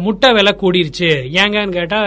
முட்டை 0.00 0.30
விலை 0.32 0.52
கூடிருச்சு. 0.60 1.10
ஏங்கன்னு 1.40 1.76
கேட்டா 1.78 2.00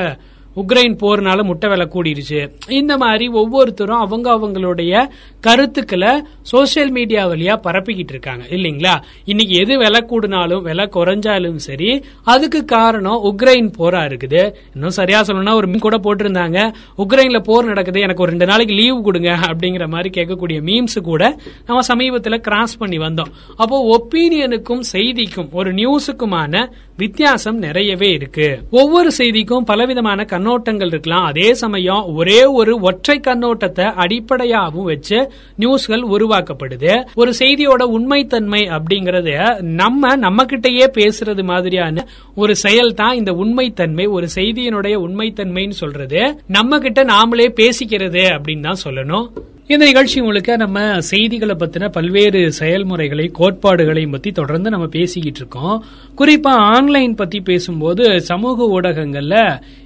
உக்ரைன் 0.56 0.96
போர்னால 1.02 1.44
முட்டை 1.44 1.70
விலை 1.70 1.88
கூடிருச்சு. 1.94 2.40
இந்த 2.70 2.98
மாதிரி 2.98 3.28
ஒவ்வொருத்தரும் 3.28 4.02
அவங்க 4.06 4.28
அவங்களுடைய 4.32 5.10
கருத்துக்களை 5.40 6.12
சோசியல் 6.52 6.90
மீடியா 6.90 7.28
வழியா 7.28 7.56
பரப்பிக்கிட்டு 7.64 8.14
இருக்காங்க. 8.16 8.46
இல்லீங்களா? 8.50 9.02
இன்னைக்கு 9.26 9.56
எது 9.56 9.78
விலை 9.78 10.02
கூடினாலும் 10.10 10.62
விலை 10.62 10.90
குறைஞ்சாலும் 10.96 11.56
சரி 11.56 12.04
அதுக்கு 12.24 12.66
காரணம் 12.66 13.24
உக்ரைன் 13.24 13.72
போரா 13.78 14.02
இருக்குது. 14.10 14.54
இன்னும் 14.74 14.96
சரியா 15.00 15.22
சொல்லணும்னா 15.22 15.54
ஒரு 15.54 15.68
மீன் 15.68 15.86
கூட 15.88 15.98
போட்டிருந்தாங்க. 15.98 16.72
உக்ரைன்ல 16.98 17.40
போர் 17.40 17.66
நடக்குது 17.66 18.00
எனக்கு 18.00 18.22
ஒரு 18.22 18.32
ரெண்டு 18.32 18.46
நாளைக்கு 18.46 18.74
லீவு 18.74 19.02
கொடுங்க 19.02 19.30
அப்படிங்கிற 19.30 19.88
மாதிரி 19.88 20.22
கேட்கக்கூடிய 20.22 20.60
மீம்ஸ் 20.70 21.02
கூட 21.02 21.38
நம்ம 21.66 21.82
சமீபத்தில் 21.82 22.42
கிராஸ் 22.42 22.78
பண்ணி 22.78 22.98
வந்தோம். 22.98 23.32
அப்போ 23.56 23.78
ஒப்பீனியனுக்கும் 23.98 24.84
செய்திக்கும் 24.92 25.50
ஒரு 25.52 25.74
நியூஸுக்குமான 25.74 26.72
வித்தியாசம் 26.98 27.58
நிறையவே 27.58 28.10
இருக்கு. 28.10 28.62
ஒவ்வொரு 28.72 29.12
செய்திக்கும் 29.18 29.66
பலவிதமான 29.66 30.26
கண்ணோட்டங்கள் 30.30 30.86
இருக்கலாம். 30.86 31.26
அதே 31.26 31.54
சமயம் 31.54 32.16
ஒரே 32.16 32.46
ஒரு 32.46 32.80
ஒற்றை 32.80 33.20
கண்ணோட்டத்தை 33.20 33.86
அடிப்படையாகவும் 34.04 34.84
வச்சு 34.84 35.32
நியூஸ்கள் 35.56 36.02
உருவாக்கப்படுது. 36.02 37.06
ஒரு 37.16 37.34
செய்தியோட 37.40 37.84
உண்மைத்தன்மை 37.84 38.62
அப்படிங்கறது 38.78 39.62
நம்ம 39.62 40.16
நம்ம 40.16 40.44
கிட்டயே 40.44 40.88
பேசுறது 40.98 41.44
மாதிரியான 41.44 42.06
ஒரு 42.36 42.56
செயல் 42.56 42.94
தான் 42.94 43.16
இந்த 43.16 43.32
உண்மைத்தன்மை. 43.32 44.10
ஒரு 44.10 44.28
செய்தியினுடைய 44.36 44.96
உண்மைத்தன்மைன்னு 45.08 45.70
சொல்றது. 45.70 46.42
நம்ம 46.48 46.80
கிட்ட 46.80 47.04
நாமளே 47.04 47.50
பேசிக்கிறது 47.62 48.24
அப்படின்னு 48.36 48.62
தான் 48.62 48.84
சொல்லணும். 48.86 49.28
இந்த 49.74 49.86
நிகழ்ச்சி 49.86 50.22
முழுக்க 50.22 50.56
நம்ம 50.56 50.80
செய்திகளை 51.02 51.56
பத்தின 51.60 51.88
பல்வேறு 51.92 52.40
செயல்முறைகளை 52.52 53.32
கோட்பாடுகளையும் 53.40 54.12
பத்தி 54.12 54.32
தொடர்ந்து 54.32 54.70
நம்ம 54.70 54.86
பேசிக்கிட்டு 54.86 55.40
இருக்கோம். 55.40 55.78
குறிப்பா 56.18 56.54
ஆன்லைன் 56.74 57.16
பத்தி 57.16 57.40
பேசும்போது 57.42 58.22
சமூக 58.22 58.68
ஊடகங்கள்ல 58.76 59.38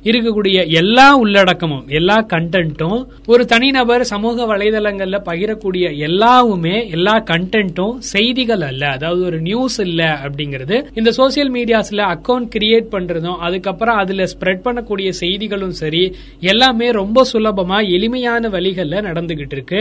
இருக்கக்கூடிய 0.03 0.58
எல்லா 0.72 1.06
உள்ளடக்கமும் 1.22 1.86
எல்லா 2.00 2.17
கண்டென்ட்டும் 2.34 3.06
ஒரு 3.25 3.46
தனிநபர் 3.46 4.03
சமூக 4.03 4.48
வலைதளங்கள்ல 4.51 5.20
பகிரக்கூடிய 5.29 5.86
எல்லாவுமே 5.98 6.75
எல்லா 6.89 7.15
கண்டென்ட்டும் 7.32 7.96
செய்திகள் 7.98 8.62
அல்ல. 8.62 8.89
அதாவது 8.89 9.24
ஒரு 9.25 9.39
நியூஸ் 9.39 9.79
இல்ல 9.79 10.20
அப்படிங்கிறது. 10.25 10.77
இந்த 10.96 11.13
சோசியல் 11.17 11.53
மீடியாஸ்ல 11.58 12.03
அக்கௌண்ட் 12.15 12.50
கிரியேட் 12.58 12.91
பண்றதும் 12.96 13.39
அதுக்கப்புறம் 13.48 13.98
அதுல 13.98 14.27
ஸ்ப்ரெட் 14.34 14.65
பண்ணக்கூடிய 14.67 15.10
செய்திகளும் 15.24 15.77
சரி 15.84 16.03
எல்லாமே 16.39 16.89
ரொம்ப 16.91 17.25
சுலபமா 17.34 17.79
எளிமையான 17.89 18.50
வழிகள்ல 18.50 19.06
நடந்துகிட்டு 19.10 19.56
இருக்கு. 19.58 19.76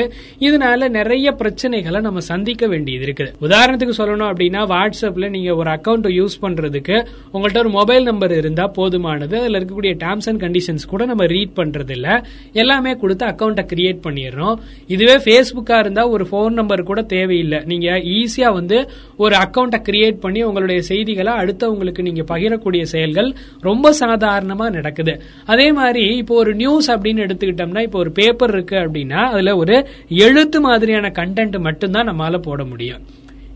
இதனால 0.46 0.88
நிறைய 0.98 1.34
பிரச்சனைகளை 1.40 2.00
நம்ம 2.00 2.20
சந்திக்க 2.30 2.66
வேண்டியது 2.72 3.04
இருக்குது. 3.06 3.32
உதாரணத்துக்கு 3.46 3.94
சொல்லணும் 4.00 4.28
அப்படின்னா 4.32 4.62
வாட்ஸ்அப்ல 4.74 5.28
நீங்க 5.36 5.50
ஒரு 5.60 5.70
அக்கௌண்ட் 5.76 6.08
யூஸ் 6.18 6.36
பண்றதுக்கு 6.42 6.96
உங்கள்ட்ட 7.34 7.58
ஒரு 7.64 7.72
மொபைல் 7.78 8.04
நம்பர் 8.10 8.34
இருந்தா 8.40 8.66
போதுமானது. 8.78 9.34
அதுல 9.42 9.58
இருக்கக்கூடிய 9.60 9.94
டேர்ம்ஸ் 10.04 10.28
அண்ட் 10.32 10.42
கண்டிஷன்ஸ் 10.44 10.86
கூட 10.92 11.04
நம்ம 11.04 11.26
ரீட் 11.34 11.54
பண்றது 11.56 11.94
இல்ல 11.98 12.08
எல்லாமே 12.62 12.94
கொடுத்து 13.02 13.26
அக்கௌண்ட்டை 13.26 13.64
கிரியேட் 13.72 14.00
பண்ணிடுறோம். 14.06 14.56
இதுவே 14.94 15.16
ஃபேஸ்புக்கா 15.24 15.78
இருந்தா 15.78 16.02
ஒரு 16.14 16.26
போன் 16.32 16.58
நம்பர் 16.60 16.82
கூட 16.90 17.02
தேவையில்லை. 17.14 17.60
நீங்க 17.72 17.88
ஈஸியா 18.16 18.48
வந்து 18.58 18.78
ஒரு 19.16 19.34
அக்கௌண்ட்டை 19.44 19.80
கிரியேட் 19.88 20.18
பண்ணி 20.24 20.42
உங்களுடைய 20.42 20.80
செய்திகளை 20.90 21.32
அடுத்தவங்களுக்கு 21.42 22.02
நீங்க 22.08 22.22
பகிரக்கூடிய 22.32 22.82
செயல்கள் 22.94 23.30
ரொம்ப 23.60 23.94
சாதாரணமா 24.00 24.66
நடக்குது. 24.78 25.14
அதே 25.52 25.68
மாதிரி 25.72 26.04
இப்போ 26.22 26.34
ஒரு 26.42 26.54
நியூஸ் 26.54 26.88
அப்படின்னு 26.92 27.24
எடுத்துக்கிட்டோம்னா 27.26 27.82
இப்போ 27.88 27.98
ஒரு 27.98 28.12
பேப்பர் 28.12 28.52
இருக்கு 28.54 28.76
அப்படின்னா 28.76 29.20
அதுல 29.32 29.56
ஒரு 29.56 29.75
எழுத்து 30.08 30.60
மாதிரியான 30.60 31.08
கண்டென்ட் 31.08 31.58
மட்டும்தான் 31.58 32.08
நம்மளால 32.08 32.42
போட 32.42 32.64
முடியும். 32.64 33.04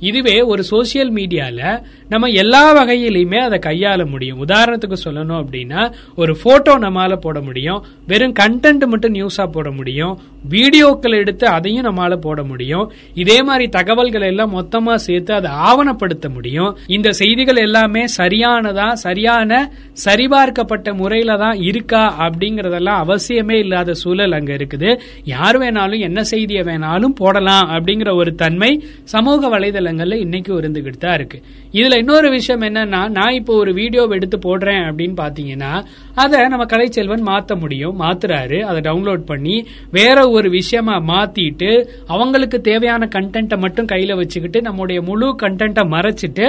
இதுவே 0.00 0.36
ஒரு 0.52 0.62
சோசியல் 0.70 1.10
மீடியால 1.18 1.60
நம்ம 2.08 2.28
எல்லா 2.42 2.62
வகையிலுமே 2.76 3.38
அதை 3.46 3.58
கையாள 3.66 4.00
முடியும். 4.06 4.38
உதாரணத்துக்கு 4.46 4.96
சொல்லணும் 5.04 5.40
அப்படின்னா 5.42 5.82
ஒரு 6.16 6.32
போட்டோ 6.42 6.74
நம்மால 6.78 7.16
போட 7.16 7.40
முடியும் 7.40 7.80
வெறும் 8.06 8.34
கண்டென்ட் 8.40 8.84
மட்டும் 8.86 9.14
நியூஸா 9.14 9.44
போட 9.52 9.70
முடியும் 9.70 10.14
வீடியோக்கள் 10.50 11.16
எடுத்து 11.20 11.46
அதையும் 11.46 11.86
நம்மால 11.86 12.16
போட 12.16 12.42
முடியும் 12.42 12.86
இதே 13.14 13.42
மாதிரி 13.42 13.68
தகவல்கள் 13.68 14.26
எல்லாம் 14.30 14.54
மொத்தமா 14.58 14.94
சேர்த்து 14.94 15.32
அதை 15.34 15.50
ஆவணப்படுத்த 15.68 16.28
முடியும். 16.28 16.76
இந்த 16.86 17.08
செய்திகள் 17.12 17.56
எல்லாமே 17.56 18.04
சரியானதா 18.16 18.88
சரியான 18.92 19.70
சரிபார்க்கப்பட்ட 20.04 20.94
முறையில 20.94 21.36
தான் 21.36 21.58
இருக்கா 21.60 22.02
அப்படிங்கறதெல்லாம் 22.18 23.02
அவசியமே 23.04 23.56
இல்லாத 23.64 23.94
சூழல் 23.94 24.32
அங்க 24.32 24.52
இருக்குது. 24.52 24.90
யார் 25.24 25.58
வேணாலும் 25.58 26.04
என்ன 26.08 26.24
செய்தியை 26.24 26.62
வேணாலும் 26.62 27.16
போடலாம் 27.22 27.68
அப்படிங்கிற 27.70 28.14
ஒரு 28.14 28.34
தன்மை 28.34 28.72
சமூக 29.04 29.48
வலைதளங்கள்ல 29.90 30.18
இன்னைக்கு 30.24 30.50
இருந்துகிட்டு 30.60 31.00
தான் 31.04 31.14
இருக்கு. 31.14 31.38
இதுல 31.72 31.96
இன்னொரு 31.96 32.28
விஷயம் 32.30 32.62
என்னன்னா 32.62 33.02
நான் 33.08 33.36
இப்போ 33.38 33.52
ஒரு 33.54 33.72
வீடியோ 33.74 34.02
எடுத்து 34.10 34.38
போடுறேன் 34.38 34.82
அப்படின்னு 34.90 35.16
பாத்தீங்கன்னா 35.22 35.72
அதை 36.14 36.40
நம்ம 36.48 36.64
கலைச்செல்வன் 36.64 37.26
மாத்த 37.30 37.58
முடியும் 37.58 37.96
மாத்துறாரு. 38.00 38.58
அதை 38.60 38.80
டவுன்லோட் 38.88 39.24
பண்ணி 39.32 39.56
வேற 39.90 40.18
ஒரு 40.28 40.50
விஷயமா 40.50 40.96
மாத்திட்டு 41.12 41.70
அவங்களுக்கு 42.06 42.60
தேவையான 42.60 43.08
கண்டென்ட்டை 43.14 43.58
மட்டும் 43.58 43.90
கையில 43.92 44.16
வச்சுக்கிட்டு 44.16 44.60
நம்முடைய 44.62 45.00
முழு 45.02 45.28
கண்டென்ட்டை 45.42 45.84
மறைச்சிட்டு 45.96 46.46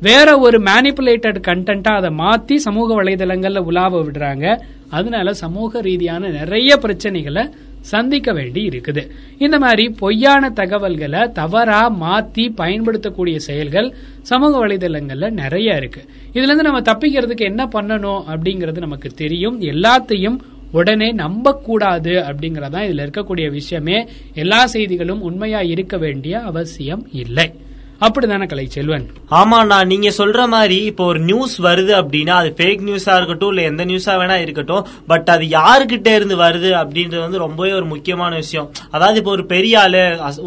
வேற 0.00 0.28
ஒரு 0.38 0.58
மேனிப்புலேட்டட் 0.58 1.38
கண்டென்ட்டா 1.48 1.92
அதை 2.00 2.10
மாத்தி 2.22 2.56
சமூக 2.66 3.02
வலைதளங்கள்ல 3.02 3.60
உலாவ 3.70 4.00
விடுறாங்க. 4.06 4.46
அதனால 4.90 5.28
சமூக 5.34 5.80
ரீதியான 5.80 6.28
நிறைய 6.40 6.72
பிரச்சனைகளை 6.82 7.44
சந்திக்க 7.84 8.32
வேண்டி 8.32 8.68
இருக்குது 8.68 9.10
இந்த 9.38 9.58
மாதிரி 9.58 9.88
பொய்யான 9.88 10.50
தகவல்களை 10.50 11.28
தவறா 11.28 11.92
மாத்தி 12.00 12.54
பயன்படுத்தக்கூடிய 12.54 13.38
செயல்கள் 13.38 13.94
சமூக 14.22 14.66
வலைதளங்கள்ல 14.66 15.30
நிறைய 15.30 15.76
இருக்கு. 15.76 16.04
இதுல 16.32 16.42
இருந்து 16.42 16.62
நம்ம 16.62 16.80
தப்பிக்கிறதுக்கு 16.80 17.36
என்ன 17.36 17.68
பண்ணணும் 17.72 18.22
அப்படிங்கறது 18.28 18.78
நமக்கு 18.78 19.08
தெரியும். 19.08 19.60
எல்லாத்தையும் 19.60 20.36
உடனே 20.72 21.12
நம்பக்கூடாது 21.12 22.12
அப்படிங்கறதான் 22.12 22.86
இதுல 22.88 23.08
இருக்கக்கூடிய 23.08 23.50
விஷயமே. 23.50 24.08
எல்லா 24.34 24.66
செய்திகளும் 24.66 25.22
உண்மையா 25.22 25.60
இருக்க 25.60 25.98
வேண்டிய 25.98 26.40
அவசியம் 26.40 27.08
இல்லை. 27.12 27.52
அப்படிதானே 28.00 28.46
கலை 28.50 28.64
செல்வன்? 28.74 29.04
ஆமாண்ணா 29.40 29.76
நீங்க 29.90 30.08
சொல்ற 30.18 30.40
மாதிரி 30.54 30.78
இப்போ 30.90 31.04
ஒரு 31.10 31.20
நியூஸ் 31.28 31.54
வருது 31.66 31.92
அப்படின்னா 31.98 32.34
அது 32.40 32.50
ஃபேக் 32.58 32.82
நியூஸா 32.88 33.12
இருக்கட்டும் 33.18 33.50
இல்ல 33.52 33.62
எந்த 33.70 33.82
நியூஸா 33.90 34.14
வேணா 34.20 34.36
இருக்கட்டும் 34.44 34.86
பட் 35.10 35.28
அது 35.34 35.44
யாருகிட்ட 35.54 36.08
இருந்து 36.18 36.36
வருது 36.42 36.70
அப்படின்றது 36.80 37.22
வந்து 37.24 37.38
ரொம்பவே 37.44 37.72
ஒரு 37.78 37.86
முக்கியமான 37.92 38.32
விஷயம். 38.42 38.66
அதாவது 38.94 39.18
இப்போ 39.20 39.32
ஒரு 39.36 39.44
பெரிய 39.54 39.74
ஆளு 39.84 40.02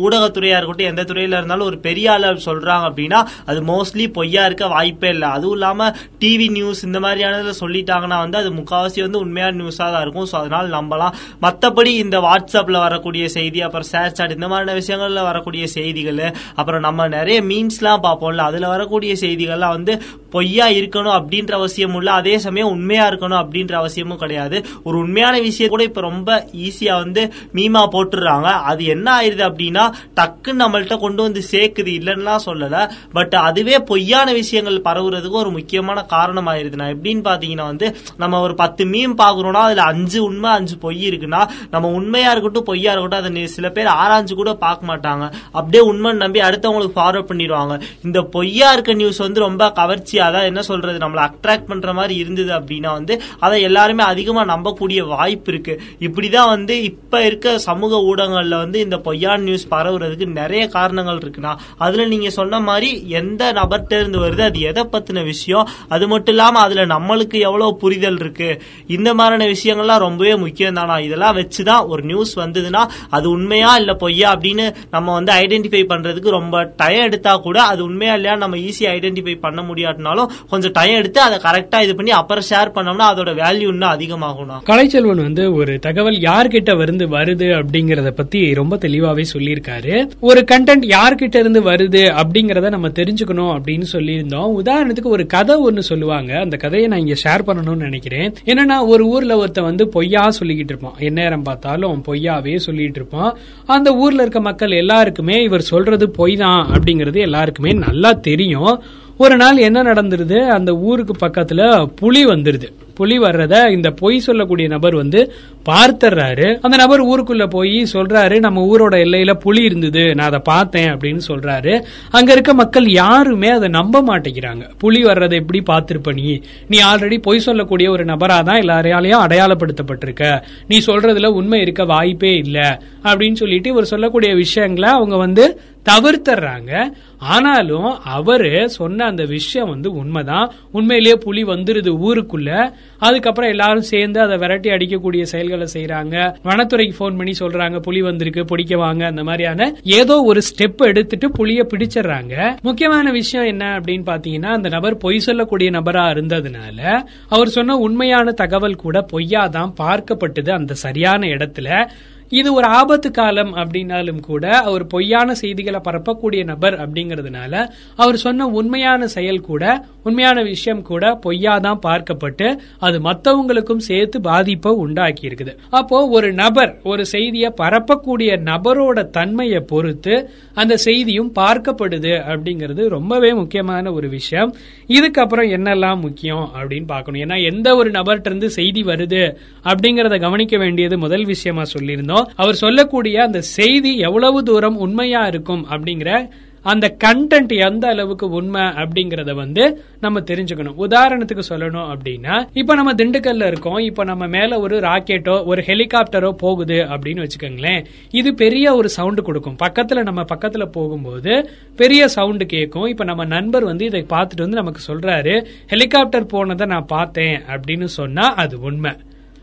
ஊடகத்துறையா 0.05 0.57
இருக்கட்டும் 0.59 0.91
எந்த 0.91 1.05
துறையில 1.11 1.39
இருந்தாலும் 1.39 1.69
ஒரு 1.71 1.79
பெரிய 1.87 2.11
ஆளு 2.15 2.33
சொல்றாங்க 2.47 2.85
அப்படின்னா 2.89 3.21
அது 3.45 3.61
மோஸ்ட்லி 3.71 4.07
பொய்யா 4.17 4.43
இருக்க 4.49 4.67
வாய்ப்பே 4.75 5.11
இல்லை. 5.15 5.29
அதுவும் 5.37 5.57
இல்லாம 5.57 5.89
டிவி 6.23 6.49
நியூஸ் 6.57 6.83
இந்த 6.89 7.01
மாதிரியானதுல 7.05 7.55
சொல்லிட்டாங்கன்னா 7.63 8.19
வந்து 8.25 8.39
அது 8.41 8.51
முக்காவாசி 8.59 9.01
வந்து 9.05 9.19
உண்மையான 9.25 9.57
நியூஸா 9.61 9.87
தான் 9.95 10.05
இருக்கும். 10.05 10.29
ஸோ 10.33 10.37
அதனால 10.41 10.67
நம்பலாம். 10.77 11.15
மத்தபடி 11.47 11.93
இந்த 12.05 12.19
வாட்ஸ்அப்ல 12.27 12.77
வரக்கூடிய 12.87 13.25
செய்தி 13.37 13.61
அப்புறம் 13.67 13.89
ஷேர் 13.93 14.15
சாட் 14.19 14.37
இந்த 14.37 14.47
மாதிரியான 14.53 14.79
விஷயங்கள்ல 14.81 15.23
வரக்கூடிய 15.31 15.65
செய்திகள் 15.77 16.23
அப்புறம் 16.59 16.85
நம்ம 16.87 17.07
நிறைய 17.17 17.35
மீன்ஸ்லாம் 17.47 18.03
பார்ப்போம்ல 18.03 18.43
அதில் 18.43 18.67
வரக்கூடிய 18.67 19.13
செய்திகள்லாம் 19.21 19.75
வந்து 19.77 19.93
பொய்யா 20.29 20.67
இருக்கணும் 20.67 21.15
அப்படின்ற 21.17 21.51
அவசியம் 21.51 21.95
இல்ல. 21.95 22.11
அதே 22.11 22.37
சமயம் 22.37 22.67
உண்மையா 22.67 23.09
இருக்கணும் 23.09 23.41
அப்படின்ற 23.43 23.73
அவசியமும் 23.73 24.17
கிடையாது. 24.17 24.65
ஒரு 24.83 24.97
உண்மையான 24.97 25.39
விஷயம் 25.39 25.71
கூட 25.71 25.83
இப்ப 25.83 26.01
ரொம்ப 26.01 26.47
ஈஸியா 26.57 26.93
வந்து 26.93 27.33
மீமா 27.53 27.81
போட்டுடுறாங்க 27.91 28.41
அது 28.41 28.85
என்ன 28.85 29.21
ஆயிருது 29.21 29.43
அப்படின்னா 29.49 29.91
டக்குன்னு 30.15 30.63
நம்மள்கிட்ட 30.63 30.99
கொண்டு 30.99 31.21
வந்து 31.23 31.43
சேர்க்குது. 31.51 31.91
இல்லைன்னுலாம் 31.97 32.45
சொல்லல. 32.45 32.91
பட் 33.11 33.33
அதுவே 33.33 33.79
பொய்யான 33.79 34.33
விஷயங்கள் 34.33 34.81
பரவுறதுக்கு 34.81 35.29
ஒரு 35.29 35.51
முக்கியமான 35.51 36.03
காரணம் 36.03 36.47
ஆயிருது. 36.47 36.75
நான் 36.75 36.99
எப்படின்னு 37.01 37.25
பாத்தீங்கன்னா 37.29 37.65
வந்து 37.65 37.95
நம்ம 38.17 38.39
ஒரு 38.39 38.55
பத்து 38.55 38.85
மீம் 38.85 39.13
பாக்குறோம்னா 39.17 39.65
அதுல 39.67 39.81
அஞ்சு 39.81 40.23
உண்மை 40.23 40.49
அஞ்சு 40.49 40.77
பொய் 40.77 41.09
இருக்குன்னா 41.09 41.47
நம்ம 41.71 41.87
உண்மையா 41.89 42.31
இருக்கட்டும் 42.31 42.63
பொய்யா 42.63 42.91
இருக்கட்டும் 42.91 43.33
அதை 43.33 43.47
சில 43.47 43.69
பேர் 43.69 43.85
ஆராய்ஞ்சு 43.85 44.33
கூட 44.33 44.53
பார்க்க 44.53 44.95
மாட்டாங்க. 44.95 45.31
அப்படியே 45.51 45.91
உண்மைன்னு 45.91 46.13
நம்பி 46.13 46.39
அடுத்தவங்களுக்கு 46.39 46.95
ஃபார்வர்ட் 46.95 47.29
பண்ணிடுவாங்க. 47.31 47.81
இந்த 48.03 48.21
பொய்யா 48.21 48.71
இருக்க 48.71 48.93
நியூஸ் 48.93 49.17
வந்து 49.17 49.39
ரொம்ப 49.39 49.71
கவர்ச்சியா 49.75 50.26
அதான் 50.27 50.43
என்ன 50.43 50.61
சொல்றது? 50.61 50.97
நம்மளை 50.97 51.23
அட்ராக்ட் 51.27 51.67
பண்ற 51.67 51.93
மாதிரி 51.93 52.15
இருந்தது 52.15 52.51
அப்படின்னா 52.59 52.91
வந்து 52.91 53.13
அதை 53.39 53.61
எல்லாருமே 53.61 54.03
அதிகமா 54.03 54.43
நம்பக்கூடிய 54.45 55.07
வாய்ப்பு 55.07 55.51
இருக்கு. 55.53 55.73
இப்படிதான் 55.99 56.47
வந்து 56.47 56.83
இப்ப 56.83 57.25
இருக்க 57.25 57.57
சமூக 57.59 58.01
ஊடகங்கள்ல 58.09 58.57
வந்து 58.57 58.79
இந்த 58.79 58.97
பொய்யான 58.97 59.41
நியூஸ் 59.41 59.67
பரவுறதுக்கு 59.71 60.25
நிறைய 60.31 60.67
காரணங்கள் 60.67 61.17
இருக்குன்னா 61.17 61.53
அதுல 61.77 62.05
நீங்க 62.05 62.29
சொன்ன 62.29 62.59
மாதிரி 62.59 63.09
எந்த 63.09 63.53
நபர்கிட்ட 63.53 63.99
இருந்து 63.99 64.19
வருது 64.19 64.41
அது 64.41 64.59
எதை 64.59 64.83
பத்தின 64.91 65.23
விஷயம்? 65.23 65.69
அது 65.89 66.07
மட்டும் 66.07 66.35
இல்லாம 66.35 66.59
அதுல 66.59 66.85
நம்மளுக்கு 66.85 67.39
எவ்வளவு 67.39 67.77
புரிதல் 67.77 68.19
இருக்கு? 68.19 68.49
இந்த 68.87 69.13
மாதிரியான 69.13 69.53
விஷயங்கள்லாம் 69.53 69.99
ரொம்பவே 69.99 70.35
முக்கியம் 70.35 70.73
தானா 70.73 70.99
இதெல்லாம் 70.99 71.37
வச்சுதான் 71.37 71.87
ஒரு 71.87 72.03
நியூஸ் 72.03 72.39
வந்ததுன்னா 72.39 72.83
அது 73.09 73.29
உண்மையா 73.29 73.75
இல்ல 73.75 73.93
பொய்யா 73.93 74.35
அப்படின்னு 74.35 74.65
நம்ம 74.91 75.13
வந்து 75.13 75.33
ஐடென்டிஃபை 75.33 75.83
பண்றதுக்கு 75.89 76.29
ரொம்ப 76.29 76.73
டயம் 76.77 77.01
எடுத்தா 77.01 77.37
கூட 77.37 77.63
அது 77.63 77.83
உண்மையா 77.83 78.13
இல்லையா 78.13 78.35
நம்ம 78.37 78.57
ஈஸியா 78.57 78.89
ஐடென்டிஃபை 78.97 79.39
பண்ண 79.39 79.61
முடியாட்டினாலும் 80.07 80.49
கொஞ்சம் 80.49 80.71
டைம் 80.71 80.95
எடுத்து 80.95 81.21
அதை 81.21 81.37
கரெக்டா 81.45 81.83
இது 81.83 81.95
பண்ணி 81.95 82.11
அப்புறம் 82.11 82.43
ஷேர் 82.49 82.73
பண்ணோம்னா 82.75 83.05
அதோட 83.13 83.31
வேல்யூ 83.41 83.67
இன்னும் 83.67 83.89
அதிகமாகும்னா. 83.89 84.57
கலைச்செல்வன் 84.65 85.23
வந்து 85.27 85.53
ஒரு 85.53 85.79
தகவல் 85.79 86.17
யார்கிட்ட 86.27 86.77
வந்து 86.77 87.07
வருது 87.07 87.47
அப்படிங்கறத 87.59 88.09
பத்தி 88.09 88.53
ரொம்ப 88.53 88.75
தெளிவாவே 88.75 89.25
சொல்லியிருக்காரு. 89.33 90.09
ஒரு 90.19 90.45
கண்டென்ட் 90.51 90.85
யார்கிட்ட 90.95 91.35
இருந்து 91.35 91.61
வருது 91.61 92.03
அப்படிங்கறத 92.21 92.69
நம்ம 92.69 92.87
தெரிஞ்சுக்கணும் 92.87 93.53
அப்படின்னு 93.57 93.87
சொல்லியிருந்தோம். 93.93 94.51
உதாரணத்துக்கு 94.61 95.13
ஒரு 95.17 95.25
கதை 95.25 95.55
ஒன்னு 95.55 95.83
சொல்லுவாங்க. 95.83 96.39
அந்த 96.39 96.57
கதையை 96.57 96.87
நான் 96.87 96.99
இங்க 96.99 97.17
ஷேர் 97.23 97.47
பண்ணணும்னு 97.47 97.87
நினைக்கிறேன். 97.89 98.33
என்னன்னா 98.45 98.77
ஒரு 98.85 99.07
ஊர்ல 99.07 99.37
ஒருத்தன் 99.37 99.69
வந்து 99.71 99.89
பொய்யா 99.89 100.23
சொல்லிக்கிட்டு 100.39 100.73
இருப்பான். 100.73 100.97
எந்நேரம் 100.99 101.43
பார்த்தாலும் 101.43 102.03
பொய்யாவே 102.07 102.55
சொல்லிட்டு 102.55 102.99
இருப்பான். 103.01 103.31
அந்த 103.65 103.89
ஊர்ல 103.95 104.21
இருக்க 104.21 104.39
மக்கள் 104.41 104.71
எல்லாருக்குமே 104.71 105.43
இவர் 105.43 105.69
சொல்றது 105.71 106.09
பொய் 106.09 106.35
தான் 106.35 106.67
அப்படிங்கறது 106.73 107.19
எல்லாருக்குமே 107.19 107.73
நல்லா 107.73 108.11
தெரியும். 108.29 108.73
ஒரு 109.17 109.37
நாள் 109.37 109.57
என்ன 109.57 109.83
நடந்துருது? 109.83 110.47
அந்த 110.47 110.73
ஊருக்கு 110.73 111.27
பக்கத்துல 111.27 111.85
புலி 111.95 112.25
வந்துருது. 112.25 112.67
புலி 112.93 113.19
வர்றத 113.19 113.71
இந்த 113.71 113.91
பொய் 113.91 114.19
சொல்லக்கூடிய 114.19 114.67
நபர் 114.67 114.95
வந்து 114.95 115.31
பார்த்துறாரு 115.69 116.57
அந்த 116.61 116.77
நபர் 116.77 117.03
ஊருக்குள்ள 117.03 117.49
போய் 117.49 117.87
சொல்றாரு 117.93 118.39
நம்ம 118.39 118.65
ஊரோட 118.65 118.91
எல்லையில 118.91 119.33
புலி 119.33 119.63
இருந்தது 119.63 120.15
நான் 120.15 120.27
அதை 120.27 120.39
பார்த்தேன் 120.43 120.93
அப்படின்னு 120.93 121.19
சொல்றாரு. 121.27 121.83
அங்க 122.09 122.31
இருக்க 122.31 122.53
மக்கள் 122.53 122.85
யாருமே 122.85 123.49
அதை 123.49 123.67
நம்ப 123.67 124.01
மாட்டேங்கிறாங்க. 124.01 124.69
புலி 124.77 125.03
வர்றதை 125.03 125.39
எப்படி 125.39 125.63
பார்த்திருப்ப 125.67 126.13
நீ? 126.13 126.41
நீ 126.67 126.77
ஆல்ரெடி 126.77 127.21
பொய் 127.21 127.39
சொல்லக்கூடிய 127.39 127.91
ஒரு 127.91 128.05
நபரா 128.05 128.43
தான் 128.43 128.61
எல்லாரையாலையும் 128.61 129.23
அடையாளப்படுத்தப்பட்டிருக்க. 129.27 130.41
நீ 130.67 130.81
சொல்றதுல 130.85 131.25
உண்மை 131.25 131.61
இருக்க 131.61 131.85
வாய்ப்பே 131.85 132.37
இல்லை. 132.37 132.69
அப்படின்னு 133.03 133.33
சொல்லிட்டு 133.33 133.69
இவர் 133.69 133.85
சொல்லக்கூடிய 133.85 134.35
விஷயங்களை 134.35 134.89
அவங்க 134.89 135.15
வந்து 135.15 135.61
தவிர்த்தர்றாங்க. 135.91 136.91
ஆனாலும் 137.17 138.01
அவரு 138.03 138.69
சொன்ன 138.69 139.05
அந்த 139.05 139.25
விஷயம் 139.25 139.69
வந்து 139.69 139.91
உண்மைதான். 139.91 140.51
உண்மையிலேயே 140.71 141.15
புலி 141.15 141.43
வந்துருது 141.43 141.97
ஊருக்குள்ள. 142.07 142.71
அதுக்கப்புறம் 142.99 143.49
எல்லாரும் 143.49 143.81
சேர்ந்து 143.81 144.19
அதை 144.19 144.37
விரட்டி 144.37 144.69
அடிக்கக்கூடிய 144.69 145.21
செயல்களை 145.21 145.67
செய்யறாங்க 145.73 146.35
வனத்துறைக்கு 146.43 146.95
போன் 146.97 147.15
பண்ணி 147.15 147.33
சொல்றாங்க 147.39 147.79
புலி 147.79 148.01
வந்திருக்கு 148.01 148.45
பிடிக்க 148.45 148.77
வாங்க 148.77 149.05
அந்த 149.05 149.23
மாதிரியான 149.23 149.75
ஏதோ 149.83 150.21
ஒரு 150.21 150.41
ஸ்டெப் 150.41 150.77
எடுத்துட்டு 150.77 151.31
புலிய 151.31 151.67
பிடிச்சிடுறாங்க. 151.73 152.61
முக்கியமான 152.61 153.11
விஷயம் 153.11 153.45
என்ன 153.45 153.79
அப்படின்னு 153.79 154.03
பாத்தீங்கன்னா 154.05 154.45
அந்த 154.45 154.69
நபர் 154.69 154.97
பொய் 154.97 155.19
சொல்லக்கூடிய 155.19 155.71
நபரா 155.71 156.11
இருந்ததுனால 156.13 157.03
அவர் 157.29 157.47
சொன்ன 157.47 157.77
உண்மையான 157.77 158.31
தகவல் 158.31 158.75
கூட 158.75 159.05
பொய்யாதான் 159.13 159.73
பார்க்கப்பட்டது 159.79 160.49
அந்த 160.49 160.73
சரியான 160.73 161.27
இடத்துல. 161.27 161.87
இது 162.29 162.53
ஒரு 162.53 162.67
ஆபத்து 162.67 163.11
காலம் 163.11 163.55
அப்படின்னாலும் 163.55 164.19
கூட 164.19 164.57
அவர் 164.59 164.87
பொய்யான 164.87 165.33
செய்திகளை 165.33 165.79
பரப்பக்கூடிய 165.79 166.43
நபர் 166.43 166.73
அப்படிங்கறதுனால 166.73 167.69
அவர் 167.95 168.17
சொன்ன 168.17 168.47
உண்மையான 168.47 169.07
செயல் 169.07 169.41
கூட 169.41 169.85
உண்மையான 170.03 170.41
விஷயம் 170.43 170.81
கூட 170.81 171.19
பொய்யாதான் 171.25 171.79
பார்க்கப்பட்டு 171.85 172.57
அது 172.79 172.99
மத்தவங்களுக்கும் 172.99 173.85
சேர்த்து 173.89 174.21
பாதிப்பை 174.21 174.71
உண்டாக்கி 174.71 175.27
இருக்குது 175.27 175.55
அப்போ 175.69 176.07
ஒரு 176.07 176.33
நபர் 176.33 176.79
ஒரு 176.83 177.05
செய்தியை 177.05 177.53
பரப்பக்கூடிய 177.61 178.31
நபரோட 178.51 179.09
தன்மையை 179.09 179.59
பொறுத்து 179.59 180.29
அந்த 180.53 180.77
செய்தியும் 180.77 181.31
பார்க்கப்படுது 181.35 182.13
அப்படிங்கிறது 182.31 182.87
ரொம்பவே 182.87 183.33
முக்கியமான 183.33 183.91
ஒரு 183.91 184.09
விஷயம். 184.09 184.55
இதுக்கப்புறம் 184.87 185.49
என்னெல்லாம் 185.57 185.99
முக்கியம் 185.99 186.49
அப்படின்னு 186.55 186.87
பார்க்கணும். 186.87 187.21
ஏன்னா 187.21 187.43
எந்த 187.43 187.75
ஒரு 187.75 187.91
நபர்கிட்ட 187.91 188.25
இருந்து 188.25 188.49
செய்தி 188.49 188.83
வருது 188.83 189.35
அப்படிங்கறத 189.63 190.19
கவனிக்க 190.19 190.57
வேண்டியது 190.57 190.97
முதல் 190.97 191.25
விஷயமா 191.25 191.63
சொல்லியிருந்தோம். 191.79 192.16
அவர் 192.35 192.61
சொல்லக்கூடிய 192.63 193.23
அந்த 193.23 193.41
செய்தி 193.41 193.97
எவ்வளவு 193.97 194.43
தூரம் 194.43 194.77
உண்மையா 194.77 195.27
இருக்கும் 195.27 195.65
அப்படிங்கிற 195.69 196.29
அந்த 196.61 196.97
கண்டென்ட் 197.03 197.53
எந்த 197.67 197.87
அளவுக்கு 197.87 198.29
உண்மை 198.29 198.61
அப்படிங்கறத 198.61 199.33
வந்து 199.33 199.83
நம்ம 199.99 200.19
தெரிஞ்சுக்கணும். 200.19 200.79
உதாரணத்துக்கு 200.79 201.43
சொல்லணும் 201.49 201.87
அப்படின்னா 201.93 202.47
இப்ப 202.53 202.75
நம்ம 202.75 202.93
திண்டுக்கல்ல 202.93 203.47
இருக்கோம். 203.47 203.77
இப்ப 203.77 204.03
நம்ம 204.03 204.27
மேல 204.27 204.59
ஒரு 204.59 204.79
ராக்கெட்டோ 204.79 205.45
ஒரு 205.45 205.61
ஹெலிகாப்டரோ 205.61 206.31
போகுது 206.31 206.73
அப்படின்னு 206.73 207.27
வச்சுக்கோங்களேன். 207.27 207.85
இது 208.11 208.33
பெரிய 208.33 208.75
ஒரு 208.75 208.89
சவுண்ட் 208.89 209.21
கொடுக்கும். 209.21 209.57
பக்கத்துல 209.63 210.03
நம்ம 210.03 210.25
பக்கத்துல 210.35 210.65
போகும்போது 210.65 211.49
பெரிய 211.75 212.07
சவுண்ட் 212.07 212.45
கேட்கும். 212.45 212.85
இப்ப 212.85 213.03
நம்ம 213.03 213.25
நண்பர் 213.25 213.63
வந்து 213.63 213.85
இதை 213.85 214.01
பார்த்துட்டு 214.01 214.45
வந்து 214.45 214.61
நமக்கு 214.61 214.81
சொல்றாரு 214.87 215.45
ஹெலிகாப்டர் 215.67 216.25
போனதை 216.25 216.67
நான் 216.67 216.85
பார்த்தேன் 216.85 217.41
அப்படின்னு 217.41 217.83
சொன்னா 217.83 218.33
அது 218.33 218.59
உண்மை. 218.59 218.91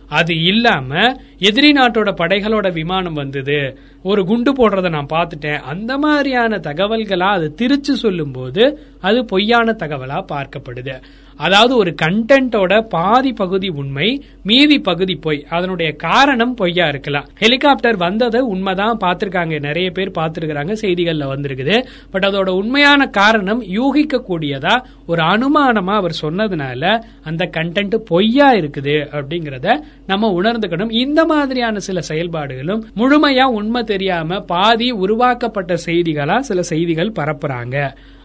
அது 0.09 0.43
இல்லாம 0.45 1.19
எதிரி 1.39 1.73
நாட்டோட 1.73 2.11
படைகளோட 2.21 2.73
விமானம் 2.73 3.13
வந்தது. 3.13 3.79
ஒரு 4.05 4.25
குண்டு 4.25 4.53
போடுறத 4.53 4.89
நான் 4.91 5.13
பார்த்துட்டேன். 5.13 5.61
அந்த 5.61 5.99
மாதிரியான 5.99 6.57
தகவல்களா 6.57 7.29
அது 7.37 7.55
திரிச்சு 7.59 7.95
சொல்லும்போது 8.05 8.79
அது 9.01 9.25
பொய்யான 9.25 9.77
தகவலா 9.79 10.19
பார்க்கப்படுது. 10.33 10.97
அதாவது 11.37 11.77
ஒரு 11.77 11.95
கண்டென்ட்டோட 12.03 12.81
பாதி 12.89 13.33
பகுதி 13.33 13.69
உண்மை 13.69 14.25
மீதி 14.43 14.79
பகுதி 14.79 15.15
பொய். 15.15 15.47
அதனுடைய 15.51 15.93
காரணம் 15.93 16.55
பொய்யா 16.55 16.89
இருக்கலாம். 16.89 17.27
ஹெலிகாப்டர் 17.39 17.97
வந்ததை 17.97 18.41
உண்மைதான் 18.41 19.01
பார்த்திருக்காங்க. 19.05 19.61
நிறைய 19.61 19.91
பேர் 19.91 20.11
பார்த்திருக்கிறாங்க 20.11 20.75
செய்திகள்ல 20.83 21.31
வந்திருக்குது. 21.33 21.87
பட் 22.11 22.25
அதோட 22.25 22.49
உண்மையான 22.49 23.07
காரணம் 23.07 23.63
யூகிக்க 23.69 24.23
கூடியதா 24.29 24.75
ஒரு 25.07 25.23
அனுமானமா 25.23 25.95
அவர் 25.95 26.19
சொன்னதுனால 26.23 27.03
அந்த 27.25 27.51
கண்டென்ட் 27.57 27.97
பொய்யா 27.97 28.53
இருக்குது 28.53 28.97
அப்படிங்கறத 29.19 29.81
நம்ம 30.07 30.43
உணர்ந்துக்கணும். 30.43 30.93
இந்த 30.93 31.25
மாதிரியான 31.25 31.79
சில 31.79 32.01
செயல்பாடுகளும் 32.01 32.85
முழுமையா 32.97 33.43
உண்மை 33.43 33.83
தெரியாம 33.95 34.41
பாதி 34.53 34.89
உருவாக்கப்பட்ட 35.05 35.75
செய்திகளா 35.87 36.39
சில 36.51 36.63
செய்திகள் 36.73 37.17
பரப்புறாங்க 37.19 37.77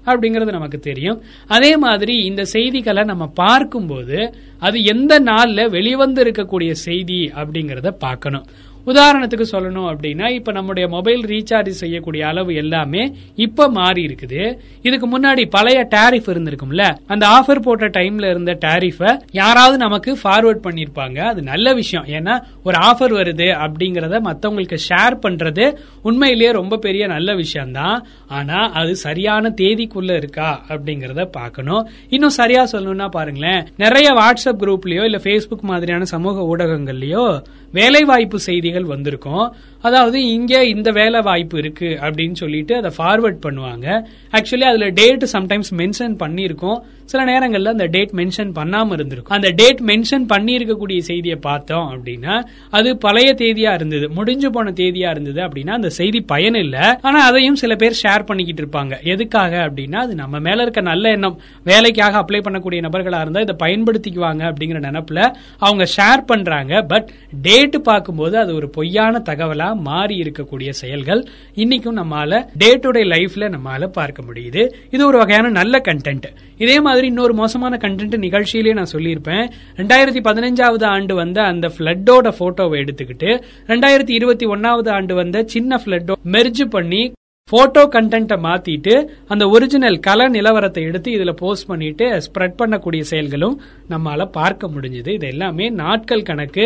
அப்படிங்கறது 0.10 0.52
நமக்கு 0.58 0.80
தெரியும். 0.88 1.18
அதே 1.56 1.72
மாதிரி 1.84 2.14
இந்த 2.30 2.44
செய்திகளை 2.54 3.04
நம்ம 3.12 3.26
பார்க்கும்போது 3.42 4.20
அது 4.68 4.78
எந்த 4.94 5.14
நாள்ல 5.30 5.70
வெளிவந்து 5.76 6.22
இருக்கக்கூடிய 6.24 6.72
செய்தி 6.88 7.20
அப்படிங்கறத 7.42 7.90
பார்க்கணும். 8.06 8.48
உதாரணத்துக்கு 8.92 9.46
சொல்லணும் 9.52 9.88
அப்படின்னா 9.92 10.28
இப்ப 10.30 10.52
நம்முடைய 10.52 10.86
மொபைல் 10.90 11.22
ரீசார்ஜ் 11.26 11.80
செய்யக்கூடிய 11.82 12.22
அளவு 12.28 12.52
எல்லாமே 12.56 13.04
இப்ப 13.46 13.68
மாறி 13.78 14.02
இருக்குது. 14.08 14.42
இதுக்கு 14.82 15.08
முன்னாடி 15.14 15.44
பழைய 15.50 15.80
டேரிஃப் 15.96 16.30
இருந்திருக்கும்ல 16.34 16.84
அந்த 17.08 17.26
ஆஃபர் 17.38 17.62
போட்ட 17.62 17.88
டைம்ல 17.98 18.30
இருந்த 18.30 18.54
டேரிஃப 18.66 19.02
யாராவது 19.32 19.78
நமக்கு 19.78 20.18
ஃபார்வர்ட் 20.24 20.64
பண்ணிருப்பாங்க. 20.68 21.18
அது 21.32 21.42
நல்ல 21.42 21.74
விஷயம். 21.74 22.06
ஏன்னா 22.18 22.36
ஒரு 22.64 22.78
ஆஃபர் 22.90 23.16
வருது 23.20 23.50
அப்படிங்கறத 23.66 24.22
மத்தவங்களுக்கு 24.30 24.78
ஷேர் 24.90 25.18
பண்றது 25.26 25.66
உண்மையிலேயே 26.02 26.52
ரொம்ப 26.52 26.78
பெரிய 26.78 27.08
நல்ல 27.08 27.36
விஷயம் 27.36 27.72
தான் 27.72 27.98
ஆனா 28.28 28.60
அது 28.82 28.96
சரியான 29.06 29.54
தேதிக்குள்ள 29.62 30.12
இருக்கா 30.16 30.50
அப்படிங்கறத 30.68 31.26
பார்க்கணும். 31.32 31.84
இன்னும் 32.10 32.38
சரியா 32.40 32.64
சொல்லணும்னா 32.72 33.08
பாருங்களேன் 33.10 33.68
நிறைய 33.78 34.10
வாட்ஸ்அப் 34.14 34.62
குரூப்லயோ 34.64 35.04
இல்ல 35.04 35.20
ஃபேஸ்புக் 35.24 35.70
மாதிரியான 35.72 36.06
சமூக 36.16 36.46
ஊடகங்கள்லயோ 36.52 37.26
வேலைவாய்ப்பு 37.72 38.40
செய்திகள் 38.40 38.84
வந்திருக்கும். 38.84 39.44
அதாவது 39.82 40.28
இங்கே 40.28 40.68
இந்த 40.68 40.92
வேலை 40.92 41.22
வாய்ப்பு 41.22 41.58
இருக்கு 41.58 41.98
அப்படின்னு 42.02 42.34
சொல்லிட்டு 42.34 42.76
அதை 42.76 42.92
ஃபார்வர்ட் 42.98 43.40
பண்ணுவாங்க. 43.46 43.88
ஆக்சுவலி 44.32 44.66
அதுல 44.72 44.90
டேட் 44.90 45.26
சம்டைம்ஸ் 45.34 45.72
மென்ஷன் 45.78 46.16
பண்ணியிருக்கோம். 46.24 46.80
சில 47.06 47.24
நேரங்களில் 47.24 47.66
அந்த 47.66 47.86
டேட் 47.86 48.10
மென்ஷன் 48.10 48.52
பண்ணாம 48.56 48.92
இருந்திருக்கும். 48.92 49.36
அந்த 49.36 49.50
டேட் 49.50 49.80
மென்ஷன் 49.80 50.26
பண்ணியிருக்கக்கூடிய 50.34 50.98
செய்தியை 50.98 51.38
பார்த்தோம் 51.42 51.88
அப்படின்னா 51.94 52.46
அது 52.70 52.98
பழைய 52.98 53.34
தேதியா 53.34 53.74
இருந்தது 53.74 54.10
முடிஞ்சு 54.10 54.50
போன 54.52 54.72
தேதியா 54.72 55.10
இருந்தது 55.10 55.42
அப்படின்னா 55.42 55.70
அந்த 55.70 55.90
செய்தி 55.90 56.22
பயன் 56.22 56.56
இல்ல 56.56 57.00
ஆனா 57.02 57.26
அதையும் 57.26 57.56
சில 57.56 57.76
பேர் 57.76 58.00
ஷேர் 58.04 58.26
பண்ணிக்கிட்டு 58.26 58.64
இருப்பாங்க. 58.64 59.04
எதுக்காக 59.04 59.56
அப்படின்னா 59.68 59.96
அது 59.96 60.16
நம்ம 60.16 60.40
மேல 60.40 60.62
இருக்க 60.62 60.82
நல்ல 60.82 61.10
எண்ணம். 61.10 61.40
வேலைக்காக 61.64 62.20
அப்ளை 62.20 62.42
பண்ணக்கூடிய 62.48 62.82
நபர்களா 62.88 63.22
இருந்தா 63.22 63.40
இதை 63.40 63.56
பயன்படுத்திக்குவாங்க 63.66 64.44
அப்படிங்கிற 64.52 64.82
நினப்புல 64.90 65.32
அவங்க 65.58 65.88
ஷேர் 65.98 66.24
பண்றாங்க. 66.26 66.82
பட் 66.82 67.10
டேட் 67.42 67.84
பார்க்கும்போது 67.84 68.38
அது 68.38 68.56
ஒரு 68.56 68.70
பொய்யான 68.70 69.24
தகவலா 69.26 69.69
மாறி 69.76 70.22
இருக்கக்கூடிய 70.22 70.70
செயல்கள் 70.70 71.28
இன்னைக்கும் 71.56 72.00
நம்மால 72.02 72.46
டே 72.58 72.76
டு 72.76 72.90
டே 72.90 73.04
லைஃப்ல 73.04 73.56
நம்மால 73.56 73.88
பார்க்க 73.88 74.24
முடியுது. 74.24 74.72
இது 74.92 75.06
ஒரு 75.06 75.18
வகையான 75.18 75.50
நல்ல 75.50 75.78
கண்டென்ட் 75.78 76.28
இதே 76.58 76.80
மாதிரி 76.80 77.08
இன்னொரு 77.08 77.34
மோசமான 77.34 77.78
கண்டென்ட் 77.82 78.18
நிகழ்ச்சியிலே 78.26 78.74
நான் 78.74 78.94
சொல்லியிருப்பேன். 78.94 79.46
ரெண்டாயிரத்தி 79.76 80.22
பதினஞ்சாவது 80.30 80.86
ஆண்டு 80.86 81.16
வந்த 81.16 81.42
அந்த 81.42 81.72
பிளட்டோட 81.78 82.34
போட்டோவை 82.40 82.78
எடுத்துக்கிட்டு 82.84 83.44
ரெண்டாயிரத்தி 83.68 84.10
இருபத்தி 84.10 84.46
ஒன்னாவது 84.46 84.90
ஆண்டு 84.90 85.16
வந்த 85.16 85.44
சின்ன 85.44 85.82
பிளட்டோ 85.86 86.14
மெர்ஜ் 86.26 86.66
பண்ணி 86.70 87.12
போட்டோ 87.52 87.84
கண்டென்ட்டை 87.94 88.38
மாத்திட்டு 88.46 88.94
அந்த 89.28 89.44
ஒரிஜினல் 89.54 89.98
கல 90.08 90.28
நிலவரத்தை 90.36 90.82
எடுத்து 90.90 91.10
இதுல 91.18 91.32
போஸ்ட் 91.42 91.68
பண்ணிட்டு 91.68 92.06
ஸ்ப்ரெட் 92.26 92.60
பண்ணக்கூடிய 92.60 93.04
செயல்களும் 93.12 93.56
நம்மளால் 93.92 94.34
பார்க்க 94.40 94.70
முடிஞ்சது. 94.76 95.12
இது 95.18 95.28
எல்லாமே 95.34 95.68
நாட்கள் 95.82 96.28
கணக்கு 96.30 96.66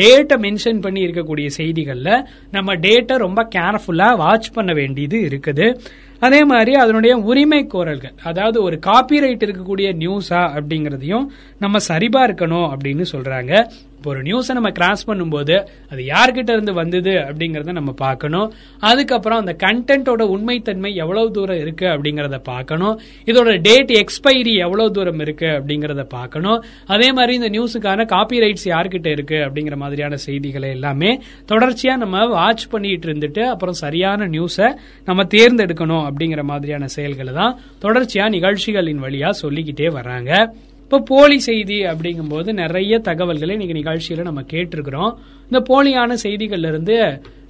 டேட்டை 0.00 0.38
மென்ஷன் 0.44 0.80
பண்ணி 0.80 1.02
இருக்கக்கூடிய 1.06 1.50
செய்திகளில் 1.58 2.24
நம்ம 2.56 2.76
டேட்டை 2.86 3.16
ரொம்ப 3.26 3.42
கேர்ஃபுல்லா 3.56 4.08
வாட்ச் 4.24 4.50
பண்ண 4.56 4.72
வேண்டியது 4.80 5.20
இருக்குது. 5.28 5.68
அதே 6.26 6.40
மாதிரி 6.44 6.72
அதனுடைய 6.82 7.14
உரிமை 7.30 7.62
கோரல்கள் 7.72 8.16
அதாவது 8.30 8.58
ஒரு 8.62 8.76
காப்பிரைட் 8.88 9.46
இருக்கக்கூடிய 9.46 9.88
நியூஸா 10.02 10.42
அப்படிங்கறதையும் 10.58 11.24
நம்ம 11.58 11.78
சரிபார்க்கணும் 11.88 12.68
அப்படின்னு 12.74 13.06
சொல்றாங்க. 13.14 13.52
இப்போ 14.02 14.12
ஒரு 14.12 14.22
நியூஸை 14.28 14.52
நம்ம 14.56 14.70
கிராஸ் 14.76 15.02
பண்ணும்போது 15.08 15.56
அது 15.92 16.00
யார்கிட்ட 16.12 16.50
இருந்து 16.56 16.72
வந்தது 16.78 17.12
அப்படிங்கறத 17.26 17.72
நம்ம 17.76 17.90
பார்க்கணும். 18.00 18.48
அதுக்கப்புறம் 18.88 19.40
அந்த 19.42 19.52
கண்டென்ட்டோட 19.60 20.22
உண்மைத்தன்மை 20.36 20.90
எவ்வளவு 21.02 21.28
தூரம் 21.36 21.60
இருக்கு 21.64 21.86
அப்படிங்கறத 21.92 22.38
பார்க்கணும். 22.48 22.94
இதோட 23.30 23.52
டேட் 23.66 23.92
எக்ஸ்பைரி 24.00 24.54
எவ்வளவு 24.64 24.92
தூரம் 24.96 25.22
இருக்கு 25.24 25.48
அப்படிங்கறத 25.58 26.04
பார்க்கணும். 26.16 26.58
அதே 26.94 27.08
மாதிரி 27.18 27.36
இந்த 27.40 27.50
நியூஸுக்கான 27.56 28.06
காப்பி 28.14 28.40
ரைட்ஸ் 28.44 28.66
யார்கிட்ட 28.72 29.08
இருக்கு 29.16 29.38
அப்படிங்கிற 29.46 29.78
மாதிரியான 29.84 30.18
செய்திகளை 30.26 30.70
எல்லாமே 30.78 31.12
தொடர்ச்சியா 31.52 31.94
நம்ம 32.02 32.24
வாட்ச் 32.34 32.66
பண்ணிட்டு 32.74 33.08
இருந்துட்டு 33.10 33.44
அப்புறம் 33.52 33.78
சரியான 33.84 34.28
நியூஸை 34.34 34.70
நம்ம 35.10 35.28
தேர்ந்தெடுக்கணும் 35.36 36.04
அப்படிங்கிற 36.10 36.44
மாதிரியான 36.52 36.90
செயல்களை 36.98 37.34
தான் 37.40 37.56
தொடர்ச்சியா 37.86 38.26
நிகழ்ச்சிகளின் 38.38 39.04
வழியா 39.06 39.32
சொல்லிக்கிட்டே 39.44 39.90
வராங்க 40.00 40.32
இப்போ 40.92 41.04
போலி 41.04 41.38
செய்தி 41.38 41.76
அப்படிங்கும்போது 41.82 42.52
நிறைய 42.52 42.98
தகவல்களை 42.98 43.52
இன்னைக்கு 43.54 43.76
நிகழ்ச்சியில 43.78 44.22
நம்ம 44.22 44.40
கேட்டிருக்கிறோம். 44.40 45.12
இந்த 45.50 45.60
போலியான 45.68 46.16
செய்திகள்ல 46.22 46.70
இருந்து 46.72 46.96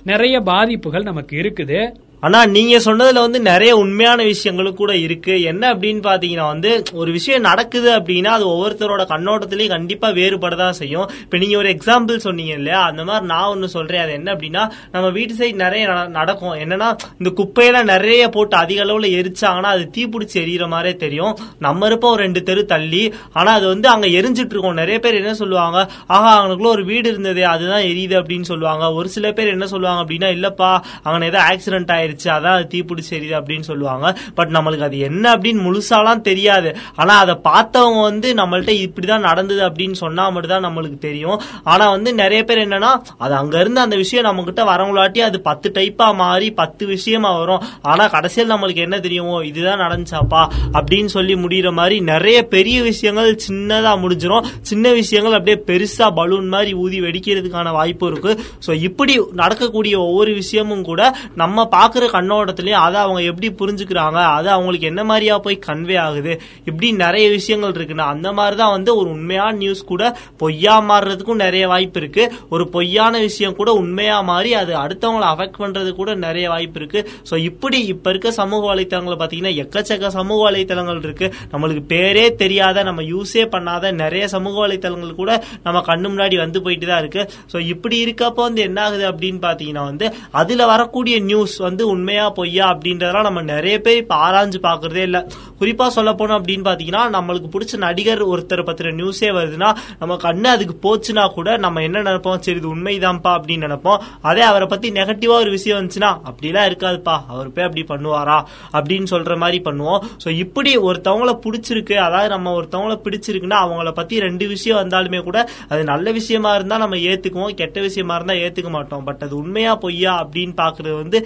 நிறைய 0.05 0.41
பாதிப்புகள் 0.41 1.03
நமக்கு 1.03 1.37
இருக்குது. 1.37 1.81
ஆனா 2.23 2.47
நீங்க 2.47 2.79
சொன்னதுல 2.79 3.15
வந்து 3.15 3.41
நிறைய 3.41 3.77
உண்மையான 3.77 4.23
விஷயங்களும் 4.23 4.75
கூட 4.75 4.97
இருக்கு. 4.97 5.43
என்ன 5.43 5.75
அப்படின்னு 5.75 6.03
பாத்தீங்கன்னா 6.03 6.47
வந்து 6.47 6.83
ஒரு 6.93 7.13
விஷயம் 7.13 7.41
நடக்குது 7.41 7.99
அப்படின்னா 7.99 8.25
அது 8.25 8.49
ஒவ்வொருத்தரோட 8.49 9.03
கண்ணோட்டத்திலயும் 9.03 9.69
கண்டிப்பா 9.69 10.09
வேறுபடதான் 10.09 10.71
செய்யும். 10.71 11.11
இப்ப 11.21 11.39
நீங்க 11.39 11.57
ஒரு 11.57 11.69
எக்ஸாம்பிள் 11.69 12.17
சொன்னீங்க 12.17 12.53
இல்லையா? 12.53 12.81
அந்த 12.81 13.05
மாதிரி 13.05 13.27
நான் 13.27 13.45
ஒன்னு 13.45 13.69
சொல்றேன். 13.69 14.01
அது 14.01 14.13
என்ன 14.13 14.35
அப்படின்னா 14.35 14.71
நம்ம 14.93 15.11
வீட்டு 15.11 15.35
சைடு 15.35 15.53
நிறைய 15.53 15.87
நட- 15.87 16.07
நடக்கும். 16.07 16.55
என்னன்னா 16.55 16.97
இந்த 17.23 17.29
குப்பையெல்லாம் 17.29 17.83
நிறைய 17.83 18.29
போட்டு 18.29 18.57
அதிக 18.57 18.85
அளவுல 18.85 19.05
எரிச்சாங்கன்னா 19.05 19.63
அது 19.63 19.91
தீப்பிடிச்சு 19.97 20.35
எரியற 20.35 20.69
மாதிரியே 20.69 20.97
தெரியும். 20.97 21.39
நம்ம 21.59 21.87
இருப்போம் 21.87 22.13
ஒரு 22.13 22.23
ரெண்டு 22.23 22.43
தெரு 22.43 22.65
தள்ளி. 22.65 23.15
ஆனா 23.33 23.53
அது 23.53 23.67
வந்து 23.67 23.89
அங்க 23.89 24.07
எரிஞ்சிட்டு 24.07 24.51
இருக்கோம். 24.51 24.75
நிறைய 24.75 24.99
பேர் 24.99 25.15
என்ன 25.15 25.35
சொல்லுவாங்க? 25.35 25.91
ஆஹா 26.07 26.47
அவனுக்குள்ள 26.47 26.67
ஒரு 26.67 26.85
வீடு 26.85 27.09
இருந்ததே 27.09 27.43
அதுதான் 27.43 27.83
எரியுது 27.83 28.23
அப்படின்னு 28.23 28.43
சொல்லுவாங்க. 28.43 28.93
ஒரு 28.93 29.09
சில 29.09 29.33
பேர் 29.33 29.49
என்ன 29.49 29.67
சொல்லுவாங்க 29.67 30.13
அப்படின்னா 30.13 30.17
இல்லப்பா 30.17 30.81
அவன் 31.03 31.23
ஏதோ 31.23 31.39
ஆக்சிடென்ட் 31.39 32.11
ஆயிருச்சு 32.13 32.29
அதான் 32.37 32.57
அது 32.59 32.67
தீப்பிடிச்சு 32.75 33.13
எரியுது 33.19 33.37
அப்படின்னு 33.41 33.67
சொல்லுவாங்க. 33.71 34.07
பட் 34.35 34.53
நம்மளுக்கு 34.57 34.87
அது 34.89 34.99
என்ன 35.09 35.25
அப்படின்னு 35.37 35.61
முழுசாலாம் 35.69 36.25
தெரியாது. 36.31 36.71
ஆனா 36.97 37.15
அதை 37.25 37.35
பார்த்தவங்க 37.49 38.01
வந்து 38.11 38.29
நம்மள்ட்ட 38.41 38.73
இப்படிதான் 38.87 39.27
நடந்தது 39.29 39.63
அப்படின்னு 39.69 39.97
சொன்னா 40.03 40.25
மட்டும் 40.29 40.55
தான் 40.55 40.67
நம்மளுக்கு 40.69 40.99
தெரியும். 41.09 41.39
ஆனா 41.73 41.85
வந்து 41.91 42.11
நிறைய 42.23 42.41
பேர் 42.49 42.63
என்னன்னா 42.67 42.91
அது 43.25 43.35
அங்க 43.35 43.57
இருந்து 43.61 43.81
அந்த 43.81 43.97
விஷயம் 44.03 44.27
நம்ம 44.29 44.45
கிட்ட 44.49 44.63
வரவங்களாட்டி 44.73 45.21
அது 45.29 45.41
பத்து 45.49 45.69
டைப்பா 45.79 46.09
மாறி 46.23 46.49
பத்து 46.63 46.83
விஷயமா 46.87 47.31
வரும். 47.39 47.63
ஆனா 47.83 48.05
கடைசியில் 48.07 48.53
நம்மளுக்கு 48.55 48.85
என்ன 48.87 48.97
தெரியுமோ 49.07 49.37
இதுதான் 49.51 49.83
நடந்துச்சாப்பா 49.85 50.43
அப்படின்னு 50.79 51.11
சொல்லி 51.17 51.35
முடியிற 51.45 51.69
மாதிரி 51.73 51.97
நிறைய 52.13 52.39
பெரிய 52.57 52.79
விஷயங்கள் 52.91 53.31
சின்னதா 53.49 53.93
முடிஞ்சிரும். 54.05 54.47
சின்ன 54.71 54.93
விஷயங்கள் 55.01 55.37
அப்படியே 55.39 55.59
பெருசா 55.71 56.07
பலூன் 56.19 56.49
மாதிரி 56.55 56.73
ஊதி 56.85 56.99
வெடிக்கிறதுக்கான 57.01 57.73
வாய்ப்பு 57.73 58.07
இருக்கு. 58.11 58.33
சோ 58.67 58.73
இப்படி 58.89 59.15
நடக்கக்கூடிய 59.43 59.95
ஒவ்வொரு 60.07 60.33
விஷயமும் 60.41 60.85
கூட 60.91 61.01
நம்ம 61.35 61.67
பாக்குற 62.03 62.17
கண்ணோட்டத்திலயும் 62.17 62.83
அதை 62.87 62.99
அவங்க 63.05 63.21
எப்படி 63.31 63.49
புரிஞ்சுக்கிறாங்க? 63.61 64.19
அது 64.37 64.49
அவங்களுக்கு 64.55 64.87
என்ன 64.93 65.03
மாதிரியா 65.11 65.35
போய் 65.45 65.59
கன்வே 65.67 65.97
ஆகுது? 66.07 66.33
இப்படி 66.69 66.89
நிறைய 67.05 67.27
விஷயங்கள் 67.37 67.75
இருக்குன்னா 67.79 68.07
அந்த 68.15 68.29
மாதிரி 68.39 68.57
தான் 68.63 68.75
வந்து 68.77 68.91
ஒரு 69.01 69.09
உண்மையான 69.17 69.53
நியூஸ் 69.63 69.83
கூட 69.93 70.03
பொய்யா 70.43 70.75
மாறுறதுக்கும் 70.91 71.43
நிறைய 71.45 71.65
வாய்ப்பு 71.73 72.01
இருக்கு. 72.03 72.25
ஒரு 72.55 72.65
பொய்யான 72.75 73.15
விஷயம் 73.27 73.57
கூட 73.61 73.71
உண்மையா 73.83 74.17
மாறி 74.31 74.51
அது 74.63 74.73
அடுத்தவங்களை 74.85 75.29
அஃபெக்ட் 75.33 75.61
பண்றது 75.63 75.93
கூட 76.01 76.11
நிறைய 76.27 76.47
வாய்ப்பு 76.55 76.79
இருக்கு. 76.81 77.03
ஸோ 77.31 77.35
இப்படி 77.51 77.81
இப்ப 77.95 78.11
இருக்க 78.15 78.33
சமூக 78.41 78.63
வலைத்தளங்களை 78.73 79.19
பாத்தீங்கன்னா 79.23 79.55
எக்கச்சக்க 79.65 80.13
சமூக 80.19 80.41
வலைத்தளங்கள் 80.49 81.03
இருக்கு. 81.07 81.29
நம்மளுக்கு 81.55 81.85
பேரே 81.95 82.27
தெரியாத 82.43 82.83
நம்ம 82.91 83.01
யூஸே 83.13 83.45
பண்ணாத 83.55 83.93
நிறைய 84.03 84.25
சமூக 84.37 84.57
வலைத்தளங்கள் 84.67 85.21
கூட 85.23 85.33
நம்ம 85.67 85.79
கண்ணு 85.91 86.07
முன்னாடி 86.13 86.37
வந்து 86.45 86.59
போயிட்டு 86.65 86.87
தான் 86.91 87.03
இருக்கு. 87.05 87.23
ஸோ 87.53 87.59
இப்படி 87.73 87.97
இருக்கப்போ 88.05 88.43
வந்து 88.49 88.63
என்ன 88.69 88.79
ஆகுது 88.87 89.05
அப்படின்னு 89.13 89.41
பாத்தீங்கன்னா 89.49 89.85
வந்து 89.91 90.07
அதுல 90.41 90.67
வரக்கூடிய 90.73 91.17
நியூஸ் 91.31 91.57
வந்து 91.69 91.83
உண்மையா 91.93 92.27
பொய்யா 92.31 92.67
அப்படின்றதெல்லாம் 92.73 93.29
நம்ம 93.29 93.43
நிறைய 93.43 93.77
பேர் 93.81 93.97
இப்ப 93.97 94.15
ஆராய்ஞ்சு 94.27 94.61
பாக்குறதே 94.63 95.03
இல்ல. 95.09 95.19
குறிப்பா 95.61 95.87
சொல்ல 95.87 96.11
போனோம் 96.13 96.39
அப்படின்னு 96.41 96.65
பாத்தீங்கன்னா 96.69 97.03
நம்மளுக்கு 97.17 97.49
பிடிச்ச 97.55 97.77
நடிகர் 97.77 98.23
ஒருத்தர் 98.27 98.63
பத்திர 98.69 98.91
நியூஸே 98.93 99.29
வருதுன்னா 99.39 99.69
நம்ம 99.99 100.15
கண்ணு 100.23 100.45
அதுக்கு 100.45 100.75
போச்சுன்னா 100.83 101.25
கூட 101.33 101.57
நம்ம 101.57 101.83
என்ன 101.83 102.03
நினைப்போம்? 102.03 102.39
சரி 102.39 102.59
இது 102.59 102.71
உண்மைதான்ப்பா 102.77 103.33
அப்படின்னு 103.39 103.67
நினைப்போம். 103.67 104.01
அதே 104.23 104.41
அவரை 104.41 104.67
பத்தி 104.67 104.91
நெகட்டிவா 104.91 105.37
ஒரு 105.43 105.51
விஷயம் 105.51 105.79
வந்துச்சுன்னா 105.81 106.11
அப்படிலாம் 106.31 106.69
இருக்காதுப்பா. 106.71 107.17
அவர் 107.29 107.53
போய் 107.53 107.65
அப்படி 107.65 107.85
பண்ணுவாரா? 107.93 108.39
அப்படின்னு 108.73 109.07
சொல்ற 109.11 109.37
மாதிரி 109.37 109.61
பண்ணுவோம். 109.65 110.01
சோ 110.25 110.29
இப்படி 110.45 110.79
ஒருத்தவங்கள 110.79 111.35
பிடிச்சிருக்கு 111.45 111.97
அதாவது 112.07 112.29
நம்ம 112.29 112.55
ஒருத்தவங்கள 112.61 112.97
பிடிச்சிருக்குன்னா 113.07 113.61
அவங்கள 113.65 113.93
பத்தி 113.93 114.21
ரெண்டு 114.21 114.47
விஷயம் 114.49 114.81
வந்தாலுமே 114.83 115.23
கூட 115.23 115.39
அது 115.69 115.85
நல்ல 115.85 116.11
விஷயமா 116.13 116.55
இருந்தா 116.55 116.77
நம்ம 116.77 116.97
ஏத்துக்குவோம் 116.97 117.55
கெட்ட 117.55 117.81
விஷயமா 117.81 118.15
இருந்தா 118.15 118.35
ஏத்துக்க 118.35 118.71
மாட்டோம். 118.71 119.05
பட் 119.05 119.23
அது 119.23 119.37
உண்மையா 119.37 119.75
பொய்யா 119.77 120.13
அப்படின்னு 120.25 120.55
பாக்குறது 120.63 120.97
வந்து 121.03 121.19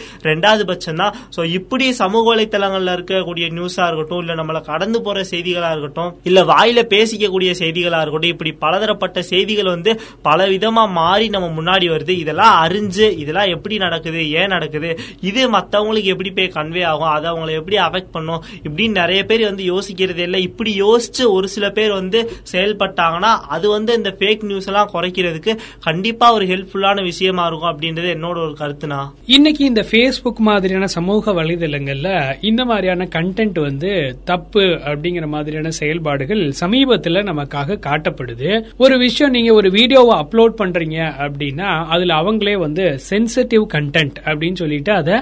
ரெண்டாவது 0.46 0.64
பட்சம் 0.68 1.00
தான் 1.02 1.14
ஸோ 1.34 1.40
இப்படி 1.58 1.86
சமூக 2.00 2.22
வலைத்தளங்களில் 2.30 2.92
இருக்கக்கூடிய 2.94 3.46
நியூஸாக 3.56 3.86
இருக்கட்டும் 3.88 4.20
இல்லை 4.22 4.34
நம்மளை 4.40 4.60
கடந்து 4.68 4.98
போகிற 5.06 5.22
செய்திகளாக 5.30 5.72
இருக்கட்டும் 5.74 6.10
இல்லை 6.28 6.42
வாயில 6.50 6.80
பேசிக்கக்கூடிய 6.92 7.50
செய்திகளாக 7.60 8.02
இருக்கட்டும் 8.04 8.34
இப்படி 8.34 8.52
பலதரப்பட்ட 8.64 9.22
செய்திகள் 9.30 9.70
வந்து 9.74 9.92
பல 10.28 10.38
விதமாக 10.52 10.94
மாறி 10.98 11.26
நம்ம 11.34 11.48
முன்னாடி 11.58 11.86
வருது. 11.94 12.14
இதெல்லாம் 12.22 12.54
அறிஞ்சு 12.64 13.06
இதெல்லாம் 13.22 13.52
எப்படி 13.54 13.76
நடக்குது 13.84 14.20
ஏன் 14.40 14.52
நடக்குது 14.56 14.90
இது 15.30 15.42
மற்றவங்களுக்கு 15.56 16.12
எப்படி 16.14 16.32
போய் 16.38 16.54
கன்வே 16.58 16.84
ஆகும் 16.92 17.12
அதை 17.14 17.26
அவங்கள 17.32 17.52
எப்படி 17.60 17.78
அஃபெக்ட் 17.86 18.14
பண்ணும் 18.16 18.42
இப்படின்னு 18.66 19.00
நிறைய 19.02 19.20
பேர் 19.30 19.44
வந்து 19.50 19.64
யோசிக்கிறது 19.72 20.22
இல்லை. 20.28 20.40
இப்படி 20.48 20.72
யோசிச்சு 20.84 21.24
ஒரு 21.36 21.48
சில 21.54 21.66
பேர் 21.78 21.92
வந்து 22.00 22.20
செயல்பட்டாங்கன்னா 22.52 23.32
அது 23.56 23.66
வந்து 23.76 23.92
இந்த 24.00 24.12
ஃபேக் 24.20 24.46
நியூஸ் 24.50 24.70
எல்லாம் 24.72 24.92
குறைக்கிறதுக்கு 24.94 25.54
கண்டிப்பா 25.88 26.28
ஒரு 26.38 26.46
ஹெல்ப்ஃபுல்லான 26.52 27.04
விஷயமா 27.10 27.46
இருக்கும் 27.50 27.72
அப்படின்றது 27.72 28.10
என்னோட 28.16 28.38
ஒரு 28.46 28.56
கருத்துனா 28.62 29.00
இன்னைக்கு 29.36 29.62
இந்த 29.72 29.84
ஃபேஸ்புக் 29.90 30.35
ஃபேஸ்புக் 30.36 30.48
மாதிரியான 30.48 30.86
சமூக 30.94 31.32
வலைதளங்கள்ல 31.36 32.08
இந்த 32.48 32.62
மாதிரியான 32.70 33.04
கண்டென்ட் 33.14 33.58
வந்து 33.66 33.90
தப்பு 34.30 34.64
அப்படிங்கிற 34.88 35.26
மாதிரியான 35.34 35.68
செயல்பாடுகள் 35.78 36.42
சமீபத்துல 36.60 37.22
நமக்காக 37.28 37.78
காட்டப்படுது. 37.86 38.50
ஒரு 38.84 38.94
விஷயம் 39.04 39.34
நீங்க 39.36 39.50
ஒரு 39.60 39.68
வீடியோவை 39.76 40.14
அப்லோட் 40.22 40.54
பண்றீங்க 40.60 40.98
அப்படின்னா 41.24 41.68
அதுல 41.94 42.16
அவங்களே 42.22 42.56
வந்து 42.64 42.84
சென்சிட்டிவ் 43.10 43.64
கண்டென்ட் 43.74 44.18
அப்படின்னு 44.26 44.60
சொல்லிட்டு 44.62 44.92
அதை 45.00 45.16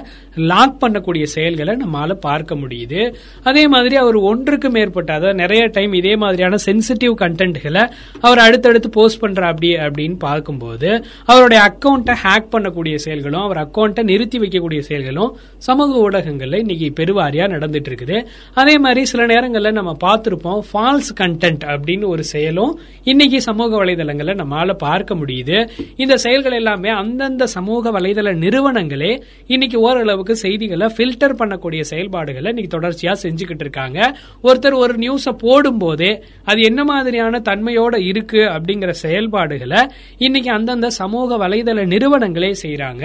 லாக் 0.51 0.75
பண்ணக்கூடிய 0.83 1.25
செயல்களை 1.35 1.75
நம்மளால 1.83 2.17
பார்க்க 2.27 2.59
முடியுது. 2.63 3.01
அதே 3.49 3.63
மாதிரி 3.75 3.95
அவர் 4.03 4.17
ஒன்றுக்கு 4.31 4.69
மேற்பட்ட 4.77 5.09
அதாவது 5.17 5.41
நிறைய 5.43 5.63
டைம் 5.77 5.95
இதே 6.01 6.13
மாதிரியான 6.25 6.59
சென்சிட்டிவ் 6.67 7.15
கண்டென்ட்களை 7.23 7.85
அவர் 8.25 8.43
அடுத்தடுத்து 8.47 8.91
போஸ்ட் 8.99 9.21
பண்ற 9.23 9.47
அப்படி 9.51 9.71
அப்படின்னு 9.87 10.19
பார்க்கும்போது 10.27 10.91
அவருடைய 11.31 11.61
அக்கௌண்ட்டை 11.69 12.17
ஹேக் 12.25 12.51
பண்ணக்கூடிய 12.55 12.95
செயல்களும் 13.07 13.45
அவர் 13.47 13.61
அக்கௌண்ட்டை 13.65 14.05
நிறுத்தி 14.11 14.37
வைக்கக்கூடிய 14.39 14.79
செயல்கள் 14.79 15.03
நிகழ்வுகளும் 15.05 15.31
சமூக 15.67 15.91
ஊடகங்கள்ல 16.05 16.59
இன்னைக்கு 16.63 16.87
பெருவாரியா 16.97 17.45
நடந்துட்டு 17.53 17.89
இருக்குது. 17.91 18.17
அதே 18.53 18.75
மாதிரி 18.77 19.01
சில 19.11 19.21
நேரங்கள்ல 19.25 19.71
நம்ம 19.71 19.91
பார்த்திருப்போம் 20.05 20.61
ஃபால்ஸ் 20.69 21.11
கண்டென்ட் 21.19 21.63
அப்படின்னு 21.73 22.05
ஒரு 22.13 22.23
செயலும் 22.23 22.73
இன்னைக்கு 23.03 23.39
சமூக 23.41 23.71
வலைதளங்கள்ல 23.81 24.35
நம்மால 24.41 24.73
பார்க்க 24.85 25.15
முடியுது. 25.15 25.57
இந்த 25.95 26.15
செயல்கள் 26.25 26.57
எல்லாமே 26.59 26.89
அந்தந்த 27.01 27.45
சமூக 27.55 27.91
வலைதள 27.99 28.33
நிறுவனங்களே 28.43 29.11
இன்னைக்கு 29.47 29.77
ஓரளவுக்கு 29.79 30.35
செய்திகளை 30.35 30.87
ஃபில்டர் 30.95 31.37
பண்ணக்கூடிய 31.41 31.81
செயல்பாடுகளை 31.91 32.49
இன்னைக்கு 32.53 32.73
தொடர்ச்சியா 32.77 33.13
செஞ்சுக்கிட்டு 33.23 33.65
இருக்காங்க. 33.67 33.99
ஒருத்தர் 34.43 34.77
ஒரு 34.83 34.93
நியூஸை 35.03 35.33
போடும் 35.45 35.77
போதே 35.77 36.11
அது 36.43 36.61
என்ன 36.61 36.83
மாதிரியான 36.83 37.41
தன்மையோட 37.49 37.95
இருக்கு 38.11 38.41
அப்படிங்கிற 38.55 38.91
செயல்பாடுகளை 39.03 39.81
இன்னைக்கு 40.17 40.51
அந்தந்த 40.51 40.87
சமூக 41.01 41.37
வலைதள 41.37 41.79
நிறுவனங்களே 41.93 42.51
செய்யறாங்க 42.63 43.03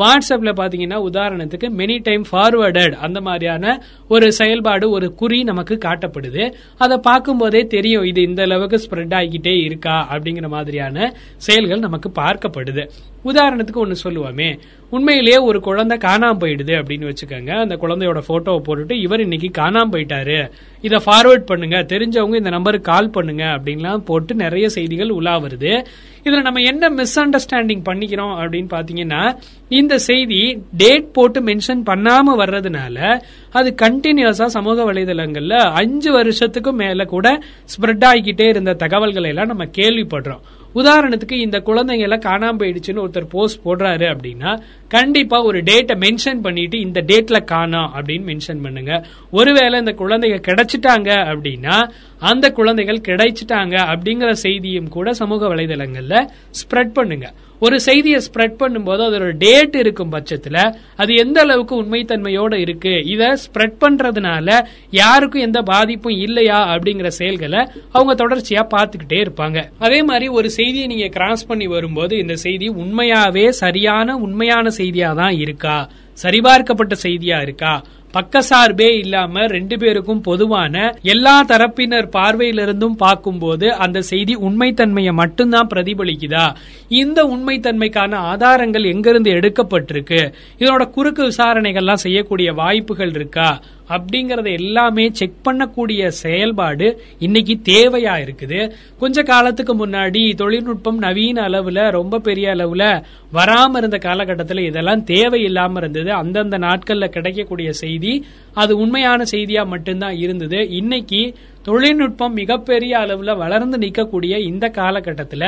வாட்ஸ்அப்ல 0.00 0.50
பாத்தீங்கன்னா 0.60 0.98
உதாரணத்துக்கு 1.42 1.68
மெனி 1.80 2.02
டைம் 2.02 2.24
ஃபார்வர்டட் 2.32 2.92
அந்த 2.92 3.20
மாதிரியான 3.20 3.82
ஒரு 4.08 4.32
செயல்பாடு 4.32 4.90
ஒரு 4.90 5.14
குறி 5.14 5.42
நமக்கு 5.42 5.78
காட்டப்படுது. 5.84 6.54
அதை 6.78 6.96
பார்க்கும்போதே 6.98 7.62
தெரியும் 7.62 8.02
இது 8.02 8.22
இந்த 8.22 8.42
அளவுக்கு 8.42 8.76
ஸ்ப்ரெட் 8.76 9.14
ஆகிக்கிட்டே 9.18 9.54
இருக்கா 9.64 10.08
அப்படிங்கிற 10.12 10.48
மாதிரியான 10.48 11.14
செயல்கள் 11.36 11.78
நமக்கு 11.78 12.10
பார்க்கப்படுது. 12.20 12.84
உதாரணத்துக்கு 13.24 13.82
ஒன்னு 13.84 13.96
சொல்லுவோமே 14.04 14.58
உண்மையிலேயே 14.96 15.36
ஒரு 15.36 15.60
குழந்தை 15.60 15.98
காணாம 15.98 16.36
போயிடுது 16.40 16.72
அப்படின்னு 16.80 17.10
வச்சுக்கோங்க. 17.10 17.50
அந்த 17.50 17.74
குழந்தையோட 17.82 18.20
போட்டோவை 18.28 18.58
போட்டுட்டு 18.66 18.92
இவர் 18.92 19.20
இன்னைக்கு 19.20 19.48
காணாம 19.62 19.90
போயிட்டாரு. 19.94 20.50
இதை 20.80 20.98
ஃபார்வர்ட் 21.06 21.46
பண்ணுங்க. 21.50 21.76
தெரிஞ்சவங்க 21.82 22.34
இந்த 22.34 22.50
நம்பருக்கு 22.50 22.92
கால் 22.92 23.10
பண்ணுங்க. 23.10 23.44
அப்படின்லாம் 23.44 23.96
போட்டு 23.96 24.34
நிறைய 24.34 24.68
செய்திகள் 24.68 25.08
உலா 25.08 25.40
வருது. 25.40 25.84
இதுல 26.24 26.40
நம்ம 26.40 26.60
என்ன 26.60 26.90
மிஸ் 26.90 27.20
அண்டர்ஸ்டாண்டிங் 27.20 27.82
பண்ணிக்கிறோம் 27.88 28.34
அப்படின்னு 28.42 28.70
பாத்தீங்கன்னா 28.74 29.36
இந்த 29.68 29.98
செய்தி 29.98 30.62
டேட் 30.76 31.12
போட்டு 31.12 31.40
மென்ஷன் 31.42 31.82
பண்ணாம 31.90 32.34
வர்றதுனால 32.42 33.22
அது 33.50 33.74
கண்டினியூஸா 33.82 34.44
சமூக 34.56 34.92
வலைதளங்கள்ல 34.92 35.52
அஞ்சு 35.52 36.10
வருஷத்துக்கும் 36.18 36.80
மேல 36.82 37.04
கூட 37.04 37.38
ஸ்ப்ரெட் 37.72 38.04
ஆகிக்கிட்டே 38.10 38.48
இருந்த 38.48 38.74
தகவல்களை 38.74 39.28
எல்லாம் 39.28 39.46
நம்ம 39.46 39.64
கேள்விப்படுறோம். 39.64 40.42
உதாரணத்துக்கு 40.74 41.32
இந்த 41.32 41.58
குழந்தைங்க 41.66 42.06
எல்லாம் 42.08 42.24
காணாம 42.28 42.60
போயிடுச்சுன்னு 42.60 43.02
ஒருத்தர் 43.04 43.28
போஸ்ட் 43.30 43.60
போடுறாரு 43.64 44.06
அப்படின்னா 44.14 44.52
கண்டிப்பா 44.88 45.42
ஒரு 45.42 45.62
டேட்டை 45.62 45.94
மென்ஷன் 46.04 46.40
பண்ணிட்டு 46.42 46.80
இந்த 46.80 47.00
டேட்ல 47.00 47.44
காணாம் 47.44 47.90
அப்படின்னு 47.96 48.26
மென்ஷன் 48.30 48.62
பண்ணுங்க. 48.62 48.92
ஒருவேளை 49.30 49.78
இந்த 49.78 49.94
குழந்தைங்க 49.98 50.40
கிடைச்சிட்டாங்க 50.48 51.10
அப்படின்னா 51.32 51.76
அந்த 52.18 52.50
குழந்தைகள் 52.50 53.06
கிடைச்சிட்டாங்க 53.08 53.76
அப்படிங்கிற 53.92 54.32
செய்தியும் 54.46 54.88
கூட 54.88 55.12
சமூக 55.12 55.54
வலைதளங்கள்ல 55.54 56.26
ஸ்ப்ரெட் 56.60 56.94
பண்ணுங்க. 56.98 57.28
ஒரு 57.64 57.76
செய்தியை 57.80 58.20
ஸ்ப்ரெட் 58.26 58.56
பண்ணும்போது 58.60 59.02
அதோட 59.08 59.26
டேட் 59.42 59.74
இருக்கும் 59.82 60.12
பட்சத்துல 60.12 60.56
அது 60.96 61.12
எந்த 61.14 61.38
அளவுக்கு 61.40 61.74
உண்மைத்தன்மையோட 61.82 62.54
இருக்கு? 62.64 62.94
இதை 63.14 63.28
ஸ்ப்ரெட் 63.44 63.76
பண்றதுனால 63.84 64.48
யாருக்கும் 64.90 65.42
எந்த 65.42 65.62
பாதிப்பும் 65.62 66.18
இல்லையா 66.26 66.58
அப்படிங்கிற 66.74 67.10
செயல்களை 67.20 67.60
அவங்க 67.96 68.14
தொடர்ச்சியா 68.22 68.62
பார்த்துக்கிட்டே 68.74 69.20
இருப்பாங்க. 69.24 69.58
அதே 69.78 70.02
மாதிரி 70.02 70.28
ஒரு 70.38 70.50
செய்தியை 70.50 70.86
நீங்க 70.86 71.08
கிராஸ் 71.08 71.46
பண்ணி 71.46 71.66
வரும்போது 71.66 72.16
இந்த 72.18 72.36
செய்தி 72.46 72.68
உண்மையாவே 72.84 73.48
சரியான 73.62 74.16
உண்மையான 74.26 74.68
செய்தியா 74.80 75.10
தான் 75.14 75.36
இருக்கா 75.44 75.76
சரிபார்க்கப்பட்ட 76.18 76.94
செய்தியா 77.02 77.36
இருக்கா? 77.42 77.74
பக்கசார்பே 78.14 78.98
இல்லாம 78.98 79.46
ரெண்டு 79.46 79.78
பேருக்கும் 79.78 80.20
பொதுவான 80.20 80.94
எல்லா 81.02 81.44
தரப்பினர் 81.44 82.08
பார்வையிலிருந்தும் 82.12 82.96
பார்க்கும்போது 82.96 83.72
அந்த 83.74 84.00
செய்தி 84.00 84.36
உண்மைத்தன்மையை 84.36 85.12
மட்டும்தான் 85.12 85.68
பிரதிபலிக்குதா? 85.74 86.54
இந்த 86.88 87.24
உண்மைத்தன்மைக்கான 87.24 88.14
ஆதாரங்கள் 88.14 88.82
எங்கிருந்து 88.82 89.32
எடுக்கப்பட்டிருக்கு? 89.32 90.32
இதனோட 90.58 90.90
குறுக்கு 90.90 91.22
விசாரணைகள்லாம் 91.28 92.04
செய்யக்கூடிய 92.06 92.52
வாய்ப்புகள் 92.52 93.10
இருக்கா? 93.10 93.60
அப்படிங்கறத 93.88 94.52
எல்லாமே 94.52 95.08
செக் 95.12 95.40
பண்ணக்கூடிய 95.44 96.06
செயல்பாடு 96.06 97.02
இன்னைக்கு 97.18 97.60
தேவையா 97.64 98.14
இருக்குது. 98.24 98.72
கொஞ்ச 98.98 99.22
காலத்துக்கு 99.22 99.86
முன்னாடி 99.86 100.34
தொழில்நுட்பம் 100.34 100.98
நவீன 100.98 101.48
அளவுல 101.48 101.90
ரொம்ப 101.90 102.18
பெரிய 102.18 102.54
அளவுல 102.54 103.02
வராம 103.32 103.76
இருந்த 103.76 103.98
காலகட்டத்தில் 103.98 104.58
இதெல்லாம் 104.58 105.04
தேவையில்லாம 105.04 105.76
இருந்தது. 105.76 106.12
அந்தந்த 106.12 106.58
நாட்கள்ல 106.58 107.08
கிடைக்கக்கூடிய 107.08 107.72
செய்தி 107.72 108.24
அது 108.54 108.76
உண்மையான 108.76 109.24
செய்தியா 109.30 109.66
மட்டும்தான் 109.66 110.16
இருந்தது. 110.16 110.68
இன்னைக்கு 110.68 111.34
தொழில்நுட்பம் 111.66 112.36
மிகப்பெரிய 112.40 112.92
அளவுல 113.02 113.36
வளர்ந்து 113.42 113.78
நிற்கக்கூடிய 113.84 114.34
இந்த 114.50 114.66
காலகட்டத்தில் 114.78 115.46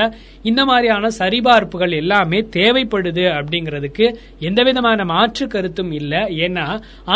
இந்த 0.51 0.61
மாதிரியான 0.71 1.11
சரிபார்ப்புகள் 1.19 1.95
எல்லாமே 2.01 2.41
தேவைப்படுது 2.57 3.25
அப்படிங்கிறதுக்கு 3.39 4.07
எந்த 4.49 4.63
விதமான 4.63 5.05
மாற்று 5.13 5.47
கருத்தும் 5.55 5.93
இல்லை. 6.01 6.23
ஏன்னா 6.47 6.67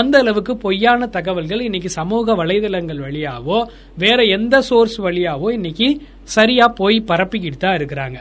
அந்த 0.01 0.19
அளவுக்கு 0.19 0.57
பொய்யான 0.67 1.09
தகவல்கள் 1.17 1.65
இன்னைக்கு 1.69 1.93
சமூக 2.01 2.37
வலைதளங்கள் 2.43 3.05
வழியாவோ 3.07 3.61
வேற 4.05 4.19
எந்த 4.39 4.61
சோர்ஸ் 4.71 4.99
வழியாவோ 5.07 5.51
இன்னைக்கு 5.59 5.89
சரியா 6.37 6.69
போய் 6.81 6.99
பரப்பிக்கிட்டு 7.13 7.63
தான் 7.65 7.79
இருக்கிறாங்க. 7.81 8.19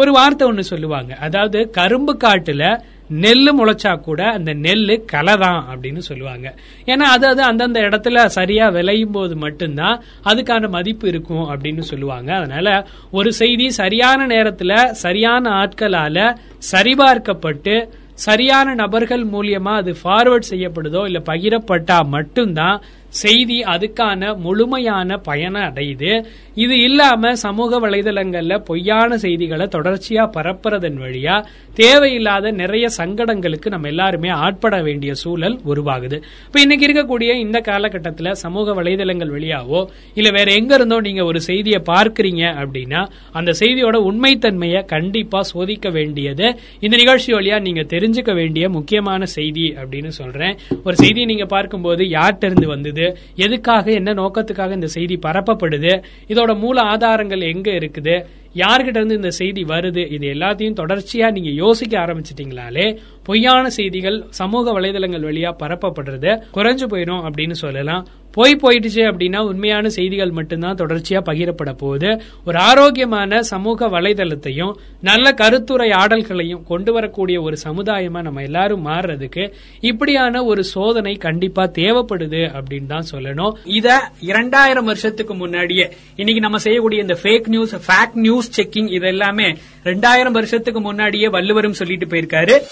ஒரு 0.00 0.10
வார்த்தை 0.12 0.44
ஒன்று 0.48 0.64
சொல்லுவாங்க. 0.72 1.12
அதாவது 1.26 1.60
கரும்பு 1.78 2.12
காட்டுல 2.24 2.64
நெல் 3.10 3.58
முளைச்சா 3.58 4.00
கூட 4.00 4.26
அந்த 4.26 4.54
நெல்லு 4.54 5.04
கலதான் 5.12 5.62
அப்படின்னு 5.72 5.98
சொல்லுவாங்க. 5.98 6.54
ஏன்னா 6.86 7.08
அது 7.14 7.26
அது 7.26 7.42
அந்தந்த 7.42 7.80
இடத்துல 7.80 8.24
சரியா 8.26 8.68
விளையும் 8.68 9.10
போது 9.10 9.36
மட்டும்தான் 9.36 10.02
அதுக்கான 10.24 10.68
மதிப்பு 10.68 11.08
இருக்கும் 11.08 11.50
அப்படின்னு 11.50 11.80
சொல்லுவாங்க. 11.80 12.34
அதனால 12.34 12.86
ஒரு 13.10 13.32
செய்தி 13.32 13.70
சரியான 13.70 14.26
நேரத்துல 14.26 14.90
சரியான 14.90 15.50
ஆட்களால 15.50 16.36
சரிபார்க்கப்பட்டு 16.72 17.88
சரியான 18.14 18.74
நபர்கள் 18.74 19.26
மூலியமா 19.26 19.74
அது 19.74 19.96
ஃபார்வர்ட் 20.04 20.50
செய்யப்படுதோ 20.50 21.04
இல்ல 21.04 21.18
பகிரப்பட்டா 21.18 22.04
மட்டும்தான் 22.04 22.82
செய்தி 23.08 23.60
அதுக்கான 23.60 24.36
முழுமையான 24.36 25.16
பயனை 25.16 25.60
அடையுது. 25.60 26.24
இது 26.54 26.82
இல்லாம 26.82 27.34
சமூக 27.34 27.80
வலைதளங்கள்ல 27.80 28.58
பொய்யான 28.58 29.18
செய்திகளை 29.18 29.66
தொடர்ச்சியா 29.66 30.24
பரப்புறதன் 30.36 30.98
வழியா 31.00 31.44
தேவையில்லாத 31.74 32.50
நிறைய 32.50 32.88
சங்கடங்களுக்கு 32.96 33.68
நம்ம 33.68 33.88
எல்லாருமே 33.88 34.28
ஆட்பட 34.28 34.82
வேண்டிய 34.82 35.14
சூழல் 35.14 35.60
உருவாகுது. 35.66 36.22
இப்ப 36.46 36.60
இன்னைக்கு 36.60 36.86
இருக்கக்கூடிய 36.86 37.38
இந்த 37.38 37.60
காலகட்டத்தில் 37.60 38.34
சமூக 38.34 38.82
வலைதளங்கள் 38.82 39.32
வழியாவோ 39.38 39.86
இல்ல 40.14 40.30
வேற 40.30 40.52
எங்க 40.52 40.74
இருந்தோ 40.74 41.00
நீங்க 41.00 41.24
ஒரு 41.24 41.40
செய்தியை 41.40 41.82
பார்க்கறீங்க 41.86 42.42
அப்படின்னா 42.62 43.06
அந்த 43.32 43.54
செய்தியோட 43.58 43.96
உண்மைத்தன்மையை 44.10 44.84
கண்டிப்பா 44.84 45.42
சோதிக்க 45.42 45.90
வேண்டியது 45.90 46.58
இந்த 46.80 46.96
நிகழ்ச்சி 46.96 47.32
வழியா 47.32 47.60
நீங்க 47.60 47.80
தெரிஞ்சுக்க 47.80 48.34
வேண்டிய 48.34 48.68
முக்கியமான 48.68 49.24
செய்தி 49.24 49.74
அப்படின்னு 49.82 50.08
சொல்றேன். 50.08 50.58
ஒரு 50.84 50.96
செய்தியை 50.96 51.24
நீங்க 51.24 51.44
பார்க்கும்போது 51.44 52.04
யார்கிட்ட 52.04 52.44
இருந்து 52.44 52.66
வந்தது 52.66 53.16
எதுக்காக 53.36 53.90
என்ன 53.90 54.12
நோக்கத்துக்காக 54.12 54.72
இந்த 54.72 54.86
செய்தி 54.86 55.18
பரப்பப்படுது 55.22 56.02
இதோட 56.40 56.58
மூல 56.58 56.82
ஆதாரங்கள் 56.82 57.40
எங்க 57.40 57.70
இருக்குது? 57.70 58.14
யார்கிட்ட 58.54 58.96
இருந்து 58.96 59.14
இந்த 59.14 59.30
செய்தி 59.30 59.64
வருது 59.64 60.12
இது 60.12 60.26
எல்லாத்தையும் 60.34 60.78
தொடர்ச்சியா 60.80 61.32
நீங்க 61.32 61.50
யோசிக்க 61.50 61.98
ஆரம்பிச்சிட்டீங்களாலே 61.98 62.98
பொய்யான 63.24 63.70
செய்திகள் 63.70 64.26
சமூக 64.30 64.80
வலைதளங்கள் 64.80 65.26
வழியா 65.28 65.50
பரப்பப்படுறது 65.62 66.42
குறைஞ்சு 66.54 66.86
போயிடும் 66.92 67.22
அப்படின்னு 67.28 67.50
சொல்லலாம். 67.50 68.06
போய் 68.32 68.60
போயிடுச்சு 68.62 69.02
அப்படின்னா 69.10 69.38
உண்மையான 69.38 69.88
செய்திகள் 69.88 70.30
மட்டும்தான் 70.30 70.76
தொடர்ச்சியா 70.76 71.20
பகிரப்பட 71.28 71.72
போகுது. 71.72 72.22
ஒரு 72.44 72.58
ஆரோக்கியமான 72.58 73.40
சமூக 73.42 73.88
வலைதளத்தையும் 73.88 74.72
நல்ல 75.00 75.32
கருத்துரை 75.32 75.90
ஆடல்களையும் 75.90 76.62
கொண்டு 76.62 76.92
வரக்கூடிய 76.92 77.42
ஒரு 77.42 77.56
சமுதாயமா 77.64 78.22
நம்ம 78.22 78.42
எல்லாரும் 78.42 78.86
மாறுறதுக்கு 78.86 79.52
இப்படியான 79.80 80.44
ஒரு 80.44 80.64
சோதனை 80.64 81.14
கண்டிப்பா 81.16 81.66
தேவைப்படுது 81.66 82.42
அப்படின்னு 82.58 82.86
தான் 82.86 83.10
சொல்லணும். 83.12 83.52
இத 83.64 84.10
இரண்டாயிரம் 84.20 84.84
வருஷத்துக்கு 84.84 85.34
முன்னாடியே 85.34 85.92
இன்னைக்கு 86.16 86.40
நம்ம 86.40 86.58
செய்யக்கூடிய 86.58 87.00
இந்த 87.00 87.18
fake 87.22 87.48
news 87.48 87.74
fake 87.88 88.14
news 88.14 88.39
checking 88.56 88.92
இது 88.92 89.06
எல்லாமே 89.06 89.58
ரெண்டாயிரம் 89.84 90.36
வருஷத்துக்கு 90.38 90.80
முன்னாடியே 90.80 91.28
வள்ளுவரும் 91.28 91.72
சொல்லிட்டு 91.72 92.06
போயிருக்காரு. 92.06 92.62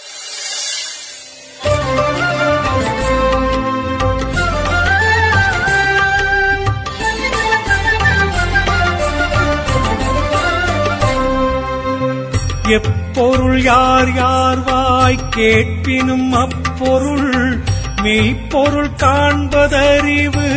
எப்பொருள் 12.70 13.62
யார் 13.62 14.14
யார் 14.14 14.64
வாய் 14.64 15.18
கேட்பினும் 15.31 16.33
அப்பொருள் 16.33 17.59
மெய்ப்பொருள் 18.02 18.90
காண்பதறிவு. 18.96 20.48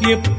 எப்பொருள் 0.00 0.38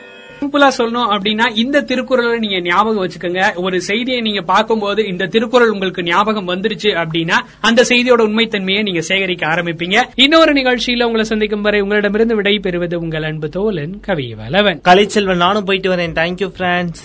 சிம்பிளா 0.41 0.67
சொல்லணும் 0.77 1.09
அப்படின்னா 1.13 1.45
இந்த 1.63 1.81
திருக்குறளை 1.89 2.37
நீங்க 2.39 2.59
ஞாபகம் 2.59 3.01
வச்சுக்கோங்க. 3.03 3.41
ஒரு 3.55 3.81
செய்தியை 3.81 4.21
நீங்க 4.21 4.41
பார்க்கும்போது 4.41 5.01
இந்த 5.11 5.25
திருக்குறள் 5.25 5.69
உங்களுக்கு 5.69 6.03
ஞாபகம் 6.03 6.47
வந்துருச்சு 6.47 6.91
அப்படின்னா 7.01 7.37
அந்த 7.61 7.85
செய்தியோட 7.89 8.21
உண்மைத்தன்மையை 8.29 8.81
நீங்க 8.87 9.01
சேகரிக்க 9.01 9.45
ஆரம்பிப்பீங்க. 9.47 9.97
இன்னொரு 10.15 10.53
நிகழ்ச்சியில 10.53 11.07
உங்களை 11.09 11.25
சந்திக்கும் 11.31 11.61
வரை 11.61 11.81
உங்களிடமிருந்து 11.81 12.35
விடை 12.35 12.59
பெறுவது 12.59 12.99
உங்கள் 12.99 13.23
அன்பு 13.23 13.49
தோலன் 13.57 13.95
கவி 14.09 14.27
வலவன் 14.41 14.81
கலைச்செல்வன் 14.89 15.43
நானும் 15.45 15.63
போயிட்டு 15.63 15.91
வரேன். 15.95 16.15
தேங்க்யூ 16.21 16.49
பிரான்ஸ் 16.59 17.01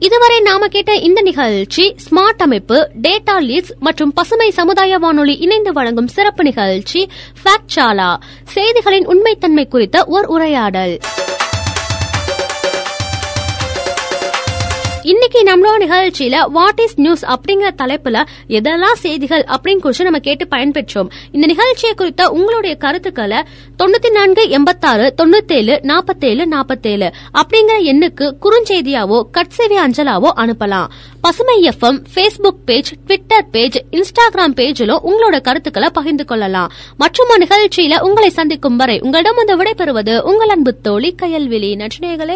இதுவரை 0.00 0.40
நாம 0.40 0.66
கேட்ட 0.68 0.94
இந்த 0.94 1.22
நிகழ்ச்சி 1.22 1.84
ஸ்மார்ட் 2.04 2.42
அமைப்பு 2.42 2.90
டேட்டா 3.02 3.36
லீட்ஸ் 3.40 3.72
மற்றும் 3.80 4.12
பசுமை 4.12 4.50
சமுதாய 4.50 4.98
வானொலி 4.98 5.34
இணைந்து 5.34 5.72
வழங்கும் 5.72 6.06
சிறப்பு 6.06 6.42
நிகழ்ச்சி 6.42 7.08
ஃபேக்ட் 7.42 7.74
சாலா 7.76 8.10
செய்திகளின் 8.54 9.06
உண்மைத்தன்மை 9.06 9.68
குறித்த 9.68 10.04
ஓர் 10.04 10.26
உரையாடல். 10.26 10.98
இன்னைக்கு 15.10 15.40
நம்மளோட 15.42 15.78
நிகழ்ச்சியில 15.82 16.50
வாட் 16.50 16.78
இஸ் 16.78 16.94
நியூஸ் 16.96 17.24
அப்படிங்கிற 17.24 17.68
தலைப்புல 17.80 18.24
எதெல்லாம் 18.48 18.92
செய்திகள் 18.92 19.44
அப்படின்னு 19.44 19.78
குறித்து 19.78 20.04
நம்ம 20.04 20.18
கேட்டு 20.18 20.44
பயன்பெற்றோம். 20.50 21.10
இந்த 21.32 21.46
நிகழ்ச்சியை 21.46 21.94
குறித்த 21.94 22.30
உங்களுடைய 22.30 22.76
கருத்துக்களை 22.76 23.38
தொண்ணூத்தி 23.78 24.10
நான்கு 24.10 24.48
எண்பத்தாறு 24.48 25.14
தொண்ணூத்தேழு 25.22 25.74
நாற்பத்தேழு 25.90 26.46
நாற்பத்தேழு 26.46 27.12
அப்படிங்கிற 27.40 27.76
எண்ணுக்கு 27.90 28.36
குறுஞ்செய்தியாவோ 28.44 29.20
கட்சேவி 29.36 29.76
அஞ்சலாவோ 29.84 30.30
அனுப்பலாம். 30.36 30.88
பசுமை 31.20 31.68
FM 31.68 32.00
Facebook 32.14 32.58
page 32.64 32.92
Twitter 33.06 33.46
page 33.50 33.78
Instagram 33.90 34.56
பேஜிலும் 34.60 35.04
உங்களோட 35.10 35.40
கருத்துக்களை 35.40 35.90
பகிர்ந்து 35.92 36.24
கொள்ளலாம். 36.24 36.72
மற்றும் 36.96 37.28
ஒரு 37.28 37.46
நிகழ்ச்சியில 37.46 38.00
உங்களை 38.00 38.30
சந்திக்கும் 38.30 38.76
வரை 38.76 39.00
உங்களிடம் 39.00 39.34
வந்து 39.34 39.56
விடைபெறுவது 39.62 40.20
உங்கள் 40.20 40.48
அன்பு 40.48 40.74
தோழி 40.80 41.14
கையல்வெளி 41.22 41.72
நற்றினேகளே 41.84 42.34